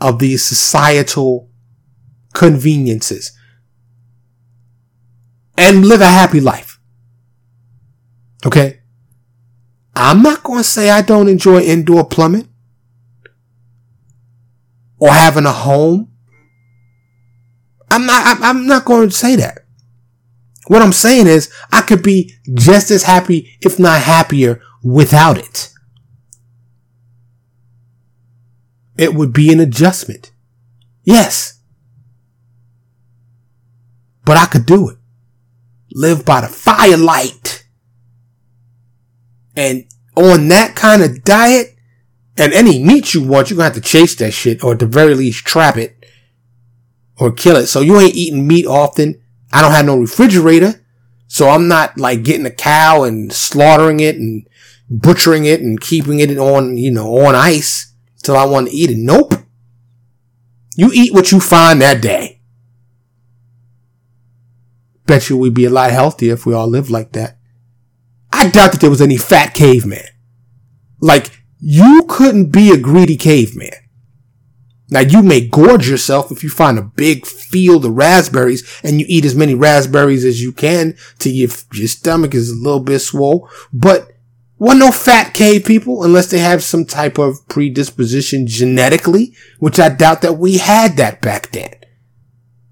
of 0.00 0.18
these 0.18 0.42
societal 0.42 1.48
conveniences 2.32 3.32
and 5.56 5.86
live 5.86 6.00
a 6.00 6.06
happy 6.06 6.40
life. 6.40 6.80
Okay. 8.44 8.80
I'm 9.94 10.22
not 10.22 10.42
going 10.42 10.60
to 10.60 10.64
say 10.64 10.90
I 10.90 11.02
don't 11.02 11.28
enjoy 11.28 11.60
indoor 11.60 12.06
plumbing 12.06 12.48
or 14.98 15.10
having 15.10 15.46
a 15.46 15.52
home. 15.52 16.10
I'm 17.90 18.06
not, 18.06 18.40
I'm 18.40 18.66
not 18.66 18.84
going 18.84 19.10
to 19.10 19.14
say 19.14 19.36
that. 19.36 19.58
What 20.68 20.82
I'm 20.82 20.92
saying 20.92 21.26
is 21.26 21.52
I 21.72 21.82
could 21.82 22.02
be 22.02 22.32
just 22.54 22.90
as 22.90 23.02
happy, 23.02 23.58
if 23.60 23.78
not 23.78 24.00
happier 24.00 24.62
without 24.82 25.36
it. 25.36 25.70
It 29.00 29.14
would 29.14 29.32
be 29.32 29.50
an 29.50 29.60
adjustment. 29.60 30.30
Yes. 31.04 31.58
But 34.26 34.36
I 34.36 34.44
could 34.44 34.66
do 34.66 34.90
it. 34.90 34.98
Live 35.94 36.26
by 36.26 36.42
the 36.42 36.48
firelight. 36.48 37.64
And 39.56 39.86
on 40.14 40.48
that 40.48 40.76
kind 40.76 41.00
of 41.00 41.24
diet, 41.24 41.76
and 42.36 42.52
any 42.52 42.84
meat 42.84 43.14
you 43.14 43.22
want, 43.26 43.48
you're 43.48 43.56
gonna 43.56 43.72
have 43.72 43.74
to 43.74 43.80
chase 43.80 44.14
that 44.16 44.32
shit, 44.32 44.62
or 44.62 44.72
at 44.72 44.80
the 44.80 44.86
very 44.86 45.14
least 45.14 45.46
trap 45.46 45.78
it, 45.78 46.04
or 47.18 47.32
kill 47.32 47.56
it. 47.56 47.68
So 47.68 47.80
you 47.80 47.98
ain't 47.98 48.14
eating 48.14 48.46
meat 48.46 48.66
often. 48.66 49.18
I 49.50 49.62
don't 49.62 49.72
have 49.72 49.86
no 49.86 49.96
refrigerator, 49.96 50.84
so 51.26 51.48
I'm 51.48 51.68
not 51.68 51.96
like 51.96 52.22
getting 52.22 52.44
a 52.44 52.50
cow 52.50 53.04
and 53.04 53.32
slaughtering 53.32 54.00
it 54.00 54.16
and 54.16 54.46
butchering 54.90 55.46
it 55.46 55.62
and 55.62 55.80
keeping 55.80 56.20
it 56.20 56.36
on, 56.36 56.76
you 56.76 56.90
know, 56.90 57.16
on 57.20 57.34
ice 57.34 57.89
till 58.22 58.36
I 58.36 58.44
want 58.44 58.68
to 58.68 58.74
eat 58.74 58.90
it. 58.90 58.96
Nope. 58.96 59.34
You 60.76 60.90
eat 60.94 61.12
what 61.12 61.32
you 61.32 61.40
find 61.40 61.80
that 61.80 62.00
day. 62.00 62.40
Bet 65.06 65.28
you 65.28 65.36
we'd 65.36 65.54
be 65.54 65.64
a 65.64 65.70
lot 65.70 65.90
healthier 65.90 66.34
if 66.34 66.46
we 66.46 66.54
all 66.54 66.68
lived 66.68 66.90
like 66.90 67.12
that. 67.12 67.38
I 68.32 68.48
doubt 68.48 68.72
that 68.72 68.80
there 68.80 68.90
was 68.90 69.02
any 69.02 69.16
fat 69.16 69.54
caveman. 69.54 70.04
Like, 71.00 71.42
you 71.58 72.04
couldn't 72.08 72.52
be 72.52 72.70
a 72.70 72.78
greedy 72.78 73.16
caveman. 73.16 73.72
Now 74.90 75.00
you 75.00 75.22
may 75.22 75.46
gorge 75.46 75.88
yourself 75.88 76.32
if 76.32 76.42
you 76.42 76.50
find 76.50 76.78
a 76.78 76.82
big 76.82 77.24
field 77.24 77.84
of 77.84 77.96
raspberries 77.96 78.68
and 78.82 78.98
you 78.98 79.06
eat 79.08 79.24
as 79.24 79.36
many 79.36 79.54
raspberries 79.54 80.24
as 80.24 80.42
you 80.42 80.52
can 80.52 80.96
till 81.18 81.32
your, 81.32 81.50
your 81.72 81.88
stomach 81.88 82.34
is 82.34 82.50
a 82.50 82.56
little 82.56 82.80
bit 82.80 82.98
swole, 82.98 83.48
but 83.72 84.10
wasn't 84.60 84.80
no 84.80 84.92
fat 84.92 85.32
cave 85.32 85.64
people 85.64 86.04
unless 86.04 86.30
they 86.30 86.38
have 86.38 86.62
some 86.62 86.84
type 86.84 87.16
of 87.16 87.48
predisposition 87.48 88.46
genetically, 88.46 89.34
which 89.58 89.80
I 89.80 89.88
doubt 89.88 90.20
that 90.20 90.34
we 90.34 90.58
had 90.58 90.98
that 90.98 91.22
back 91.22 91.50
then. 91.52 91.72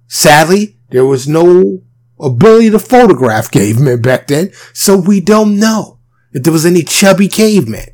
Sadly, 0.06 0.76
there 0.90 1.06
was 1.06 1.26
no 1.26 1.80
ability 2.20 2.68
to 2.70 2.78
photograph 2.78 3.50
cavemen 3.50 4.02
back 4.02 4.26
then, 4.26 4.52
so 4.74 4.98
we 4.98 5.22
don't 5.22 5.58
know 5.58 5.98
if 6.32 6.42
there 6.42 6.52
was 6.52 6.66
any 6.66 6.82
chubby 6.82 7.26
cavemen. 7.26 7.88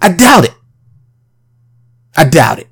I 0.00 0.10
doubt 0.12 0.46
it. 0.46 0.54
I 2.16 2.24
doubt 2.24 2.60
it. 2.60 2.68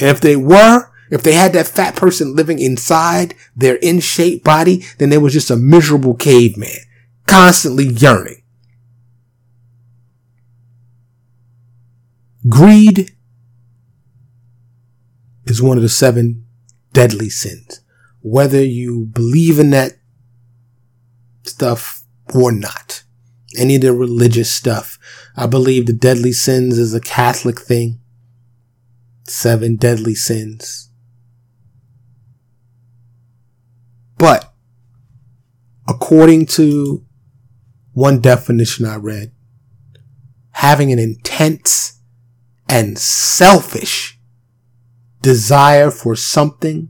And 0.00 0.08
if 0.08 0.20
they 0.20 0.34
were, 0.34 0.90
if 1.12 1.22
they 1.22 1.34
had 1.34 1.52
that 1.52 1.68
fat 1.68 1.94
person 1.94 2.34
living 2.34 2.58
inside 2.58 3.36
their 3.54 3.76
in 3.76 4.00
shape 4.00 4.42
body, 4.42 4.84
then 4.98 5.10
they 5.10 5.18
was 5.18 5.32
just 5.32 5.50
a 5.50 5.56
miserable 5.56 6.14
caveman 6.14 6.80
constantly 7.32 7.86
yearning. 7.86 8.42
Greed 12.46 13.16
is 15.46 15.62
one 15.62 15.78
of 15.78 15.82
the 15.82 15.88
seven 15.88 16.46
deadly 16.92 17.30
sins. 17.30 17.80
Whether 18.20 18.62
you 18.62 19.06
believe 19.06 19.58
in 19.58 19.70
that 19.70 19.92
stuff 21.44 22.02
or 22.34 22.52
not. 22.52 23.02
Any 23.56 23.76
of 23.76 23.80
the 23.82 23.94
religious 23.94 24.50
stuff. 24.50 24.98
I 25.34 25.46
believe 25.46 25.86
the 25.86 25.94
deadly 25.94 26.32
sins 26.32 26.76
is 26.76 26.92
a 26.92 27.00
Catholic 27.00 27.58
thing. 27.58 28.00
Seven 29.26 29.76
deadly 29.76 30.14
sins. 30.14 30.90
But 34.18 34.52
according 35.88 36.46
to 36.46 37.06
one 37.92 38.20
definition 38.20 38.86
I 38.86 38.96
read, 38.96 39.32
having 40.52 40.92
an 40.92 40.98
intense 40.98 42.00
and 42.68 42.98
selfish 42.98 44.18
desire 45.20 45.90
for 45.90 46.16
something, 46.16 46.88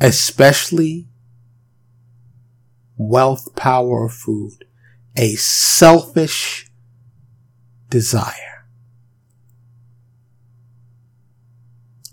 especially 0.00 1.08
wealth, 2.96 3.54
power, 3.56 4.04
or 4.04 4.08
food, 4.08 4.64
a 5.16 5.34
selfish 5.36 6.70
desire. 7.88 8.66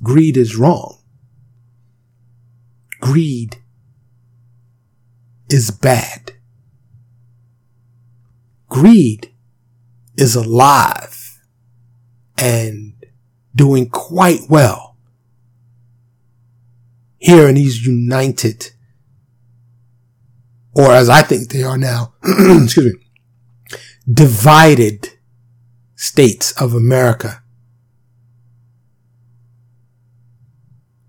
Greed 0.01 0.37
is 0.37 0.55
wrong. 0.55 0.97
Greed 2.99 3.57
is 5.49 5.71
bad 5.71 6.33
greed 8.73 9.31
is 10.17 10.35
alive 10.35 11.39
and 12.39 12.93
doing 13.55 13.87
quite 13.87 14.41
well 14.49 14.97
here 17.19 17.47
in 17.47 17.53
these 17.53 17.85
united, 17.85 18.71
or 20.75 20.91
as 20.91 21.07
I 21.07 21.21
think 21.21 21.49
they 21.49 21.61
are 21.61 21.77
now, 21.77 22.15
excuse 22.23 22.95
me, 22.95 23.79
divided 24.11 25.07
States 25.95 26.51
of 26.59 26.73
America. 26.73 27.43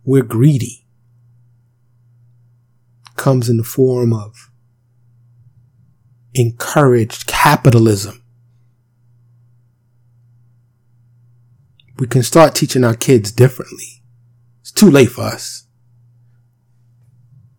We're 0.04 0.22
greedy. 0.22 0.86
Comes 3.16 3.48
in 3.48 3.56
the 3.56 3.64
form 3.64 4.12
of 4.12 4.50
encouraged 6.34 7.26
capitalism. 7.26 8.22
We 11.98 12.08
can 12.08 12.24
start 12.24 12.54
teaching 12.54 12.82
our 12.82 12.96
kids 12.96 13.30
differently. 13.30 14.02
It's 14.60 14.72
too 14.72 14.90
late 14.90 15.10
for 15.10 15.22
us. 15.22 15.66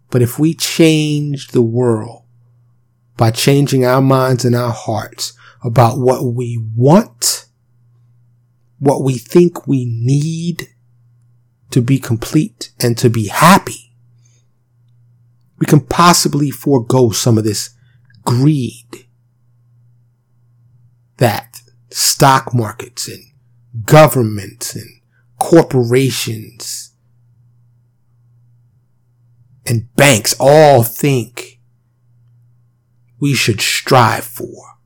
But 0.10 0.22
if 0.22 0.38
we 0.38 0.54
change 0.54 1.50
the 1.50 1.62
world 1.62 2.24
by 3.18 3.32
changing 3.32 3.86
our 3.86 4.02
minds 4.02 4.44
and 4.44 4.56
our 4.56 4.72
hearts 4.72 5.34
about 5.64 6.00
what 6.00 6.26
we 6.34 6.62
want, 6.76 7.46
what 8.80 9.04
we 9.04 9.18
think 9.18 9.68
we 9.68 9.86
need 9.86 10.70
to 11.72 11.82
be 11.82 11.98
complete 11.98 12.72
and 12.80 12.98
to 12.98 13.10
be 13.10 13.28
happy, 13.28 13.94
we 15.58 15.66
can 15.66 15.80
possibly 15.80 16.52
forego 16.52 17.12
some 17.12 17.38
of 17.38 17.46
this 17.46 17.75
greed 18.26 19.06
that 21.18 21.62
stock 21.90 22.54
markets 22.54 23.08
and 23.08 23.24
governments 23.86 24.76
and 24.76 24.90
corporations 25.38 26.94
and 29.66 29.94
banks 29.96 30.36
all 30.40 30.84
think 30.84 31.60
we 33.20 33.34
should 33.34 33.62
strive 33.62 34.24
for 34.24 34.78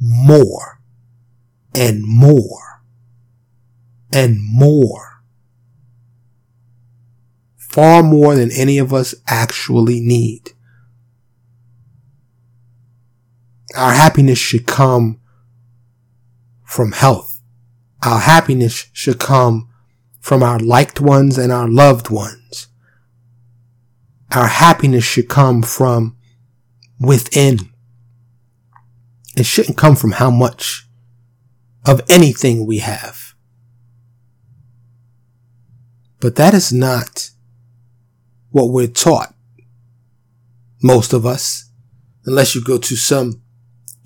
more 0.00 0.80
and 1.74 2.02
more 2.04 2.82
and 4.12 4.38
more. 4.40 5.22
Far 7.56 8.02
more 8.02 8.34
than 8.34 8.50
any 8.52 8.78
of 8.78 8.92
us 8.92 9.14
actually 9.26 10.00
need. 10.00 10.52
Our 13.78 13.92
happiness 13.92 14.40
should 14.40 14.66
come 14.66 15.20
from 16.64 16.90
health. 16.90 17.40
Our 18.04 18.18
happiness 18.18 18.88
should 18.92 19.20
come 19.20 19.68
from 20.18 20.42
our 20.42 20.58
liked 20.58 21.00
ones 21.00 21.38
and 21.38 21.52
our 21.52 21.68
loved 21.68 22.10
ones. 22.10 22.66
Our 24.32 24.48
happiness 24.48 25.04
should 25.04 25.28
come 25.28 25.62
from 25.62 26.16
within. 26.98 27.70
It 29.36 29.46
shouldn't 29.46 29.78
come 29.78 29.94
from 29.94 30.10
how 30.10 30.32
much 30.32 30.88
of 31.86 32.00
anything 32.08 32.66
we 32.66 32.78
have. 32.78 33.34
But 36.18 36.34
that 36.34 36.52
is 36.52 36.72
not 36.72 37.30
what 38.50 38.72
we're 38.72 38.88
taught. 38.88 39.36
Most 40.82 41.12
of 41.12 41.24
us, 41.24 41.70
unless 42.24 42.56
you 42.56 42.64
go 42.64 42.76
to 42.78 42.96
some 42.96 43.42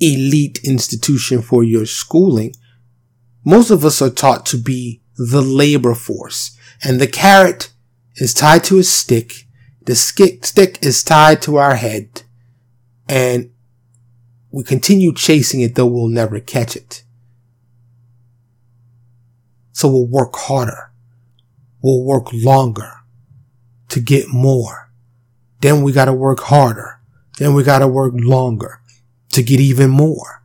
elite 0.02 0.60
institution 0.64 1.40
for 1.40 1.62
your 1.62 1.86
schooling, 1.86 2.54
most 3.44 3.70
of 3.70 3.84
us 3.84 4.02
are 4.02 4.10
taught 4.10 4.44
to 4.46 4.58
be 4.58 5.00
the 5.16 5.40
labor 5.40 5.94
force 5.94 6.58
and 6.82 7.00
the 7.00 7.06
carrot 7.06 7.72
is 8.16 8.34
tied 8.34 8.64
to 8.64 8.78
a 8.78 8.82
stick. 8.82 9.46
The 9.84 9.94
stick 9.94 10.84
is 10.84 11.02
tied 11.02 11.40
to 11.42 11.56
our 11.56 11.76
head 11.76 12.22
and 13.08 13.50
we 14.50 14.64
continue 14.64 15.14
chasing 15.14 15.60
it 15.60 15.76
though 15.76 15.86
we'll 15.86 16.08
never 16.08 16.40
catch 16.40 16.76
it. 16.76 17.04
So 19.72 19.88
we'll 19.88 20.06
work 20.06 20.34
harder. 20.34 20.90
We'll 21.80 22.04
work 22.04 22.26
longer 22.32 22.92
to 23.88 24.00
get 24.00 24.28
more. 24.28 24.90
Then 25.60 25.82
we 25.82 25.92
gotta 25.92 26.12
work 26.12 26.40
harder. 26.40 27.00
Then 27.38 27.54
we 27.54 27.62
gotta 27.62 27.88
work 27.88 28.12
longer 28.16 28.81
to 29.32 29.42
get 29.42 29.60
even 29.60 29.90
more. 29.90 30.42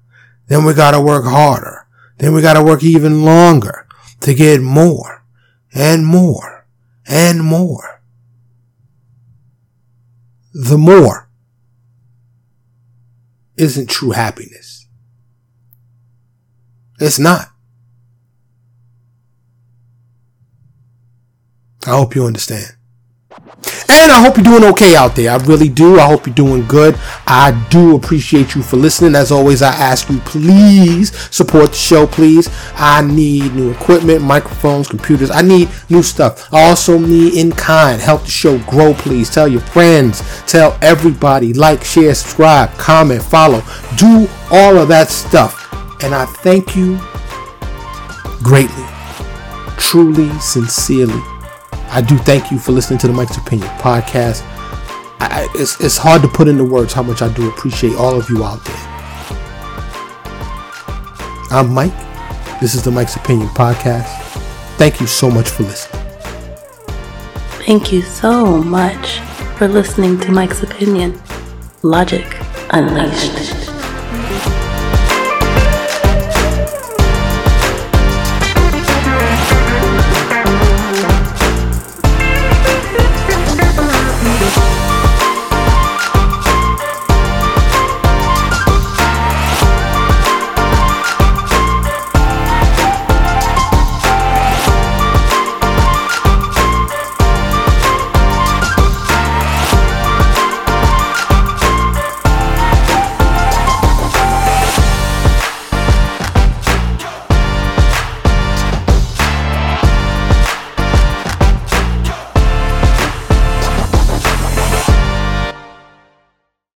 Then 0.47 0.65
we 0.65 0.73
gotta 0.73 0.99
work 0.99 1.25
harder. 1.25 1.87
Then 2.17 2.33
we 2.33 2.41
gotta 2.41 2.63
work 2.63 2.83
even 2.83 3.23
longer 3.23 3.87
to 4.21 4.33
get 4.33 4.61
more 4.61 5.23
and 5.73 6.05
more 6.05 6.65
and 7.05 7.43
more. 7.43 8.01
The 10.53 10.77
more 10.77 11.29
isn't 13.57 13.89
true 13.89 14.11
happiness. 14.11 14.87
It's 16.99 17.19
not. 17.19 17.49
I 21.85 21.91
hope 21.91 22.15
you 22.15 22.25
understand. 22.25 22.76
And 23.89 24.11
I 24.11 24.21
hope 24.21 24.35
you're 24.35 24.43
doing 24.43 24.63
okay 24.73 24.95
out 24.95 25.15
there. 25.15 25.31
I 25.31 25.37
really 25.37 25.69
do. 25.69 25.99
I 25.99 26.07
hope 26.07 26.27
you're 26.27 26.35
doing 26.35 26.65
good. 26.67 26.95
I 27.25 27.51
do 27.69 27.95
appreciate 27.95 28.53
you 28.53 28.61
for 28.61 28.75
listening. 28.75 29.15
As 29.15 29.31
always, 29.31 29.61
I 29.61 29.73
ask 29.73 30.09
you, 30.09 30.19
please 30.19 31.17
support 31.33 31.69
the 31.69 31.77
show, 31.77 32.05
please. 32.05 32.49
I 32.75 33.01
need 33.01 33.53
new 33.53 33.71
equipment, 33.71 34.21
microphones, 34.21 34.89
computers. 34.89 35.31
I 35.31 35.41
need 35.41 35.69
new 35.89 36.03
stuff. 36.03 36.53
I 36.53 36.67
also 36.67 36.99
need 36.99 37.35
in 37.35 37.51
kind. 37.53 38.01
Help 38.01 38.23
the 38.23 38.31
show 38.31 38.57
grow, 38.59 38.93
please. 38.93 39.29
Tell 39.29 39.47
your 39.47 39.61
friends. 39.61 40.21
Tell 40.45 40.77
everybody. 40.81 41.53
Like, 41.53 41.83
share, 41.83 42.13
subscribe, 42.13 42.71
comment, 42.77 43.23
follow. 43.23 43.61
Do 43.95 44.27
all 44.51 44.77
of 44.77 44.89
that 44.89 45.09
stuff. 45.09 45.63
And 46.03 46.13
I 46.13 46.25
thank 46.25 46.75
you 46.75 46.99
greatly, 48.43 48.85
truly, 49.77 50.29
sincerely 50.39 51.21
I 51.97 52.01
do 52.01 52.15
thank 52.15 52.51
you 52.51 52.59
for 52.59 52.73
listening 52.73 52.99
to 52.99 53.07
the 53.07 53.13
Mike's 53.13 53.37
Opinion 53.37 53.67
podcast. 53.79 54.43
I, 55.19 55.47
it's, 55.55 55.81
it's 55.81 55.97
hard 55.97 56.21
to 56.21 56.27
put 56.27 56.47
into 56.47 56.63
words 56.63 56.93
how 56.93 57.01
much 57.01 57.23
I 57.23 57.33
do 57.33 57.49
appreciate 57.49 57.95
all 57.95 58.19
of 58.19 58.29
you 58.29 58.43
out 58.43 58.63
there. 58.63 58.75
I'm 61.49 61.73
Mike. 61.73 61.95
This 62.61 62.75
is 62.75 62.83
the 62.83 62.91
Mike's 62.91 63.15
Opinion 63.15 63.47
podcast. 63.47 64.05
Thank 64.77 65.01
you 65.01 65.07
so 65.07 65.31
much 65.31 65.49
for 65.49 65.63
listening. 65.63 66.03
Thank 67.65 67.91
you 67.91 68.03
so 68.03 68.61
much 68.61 69.17
for 69.57 69.67
listening 69.67 70.19
to 70.19 70.31
Mike's 70.31 70.61
Opinion. 70.61 71.19
Logic 71.81 72.27
Unleashed. 72.69 73.56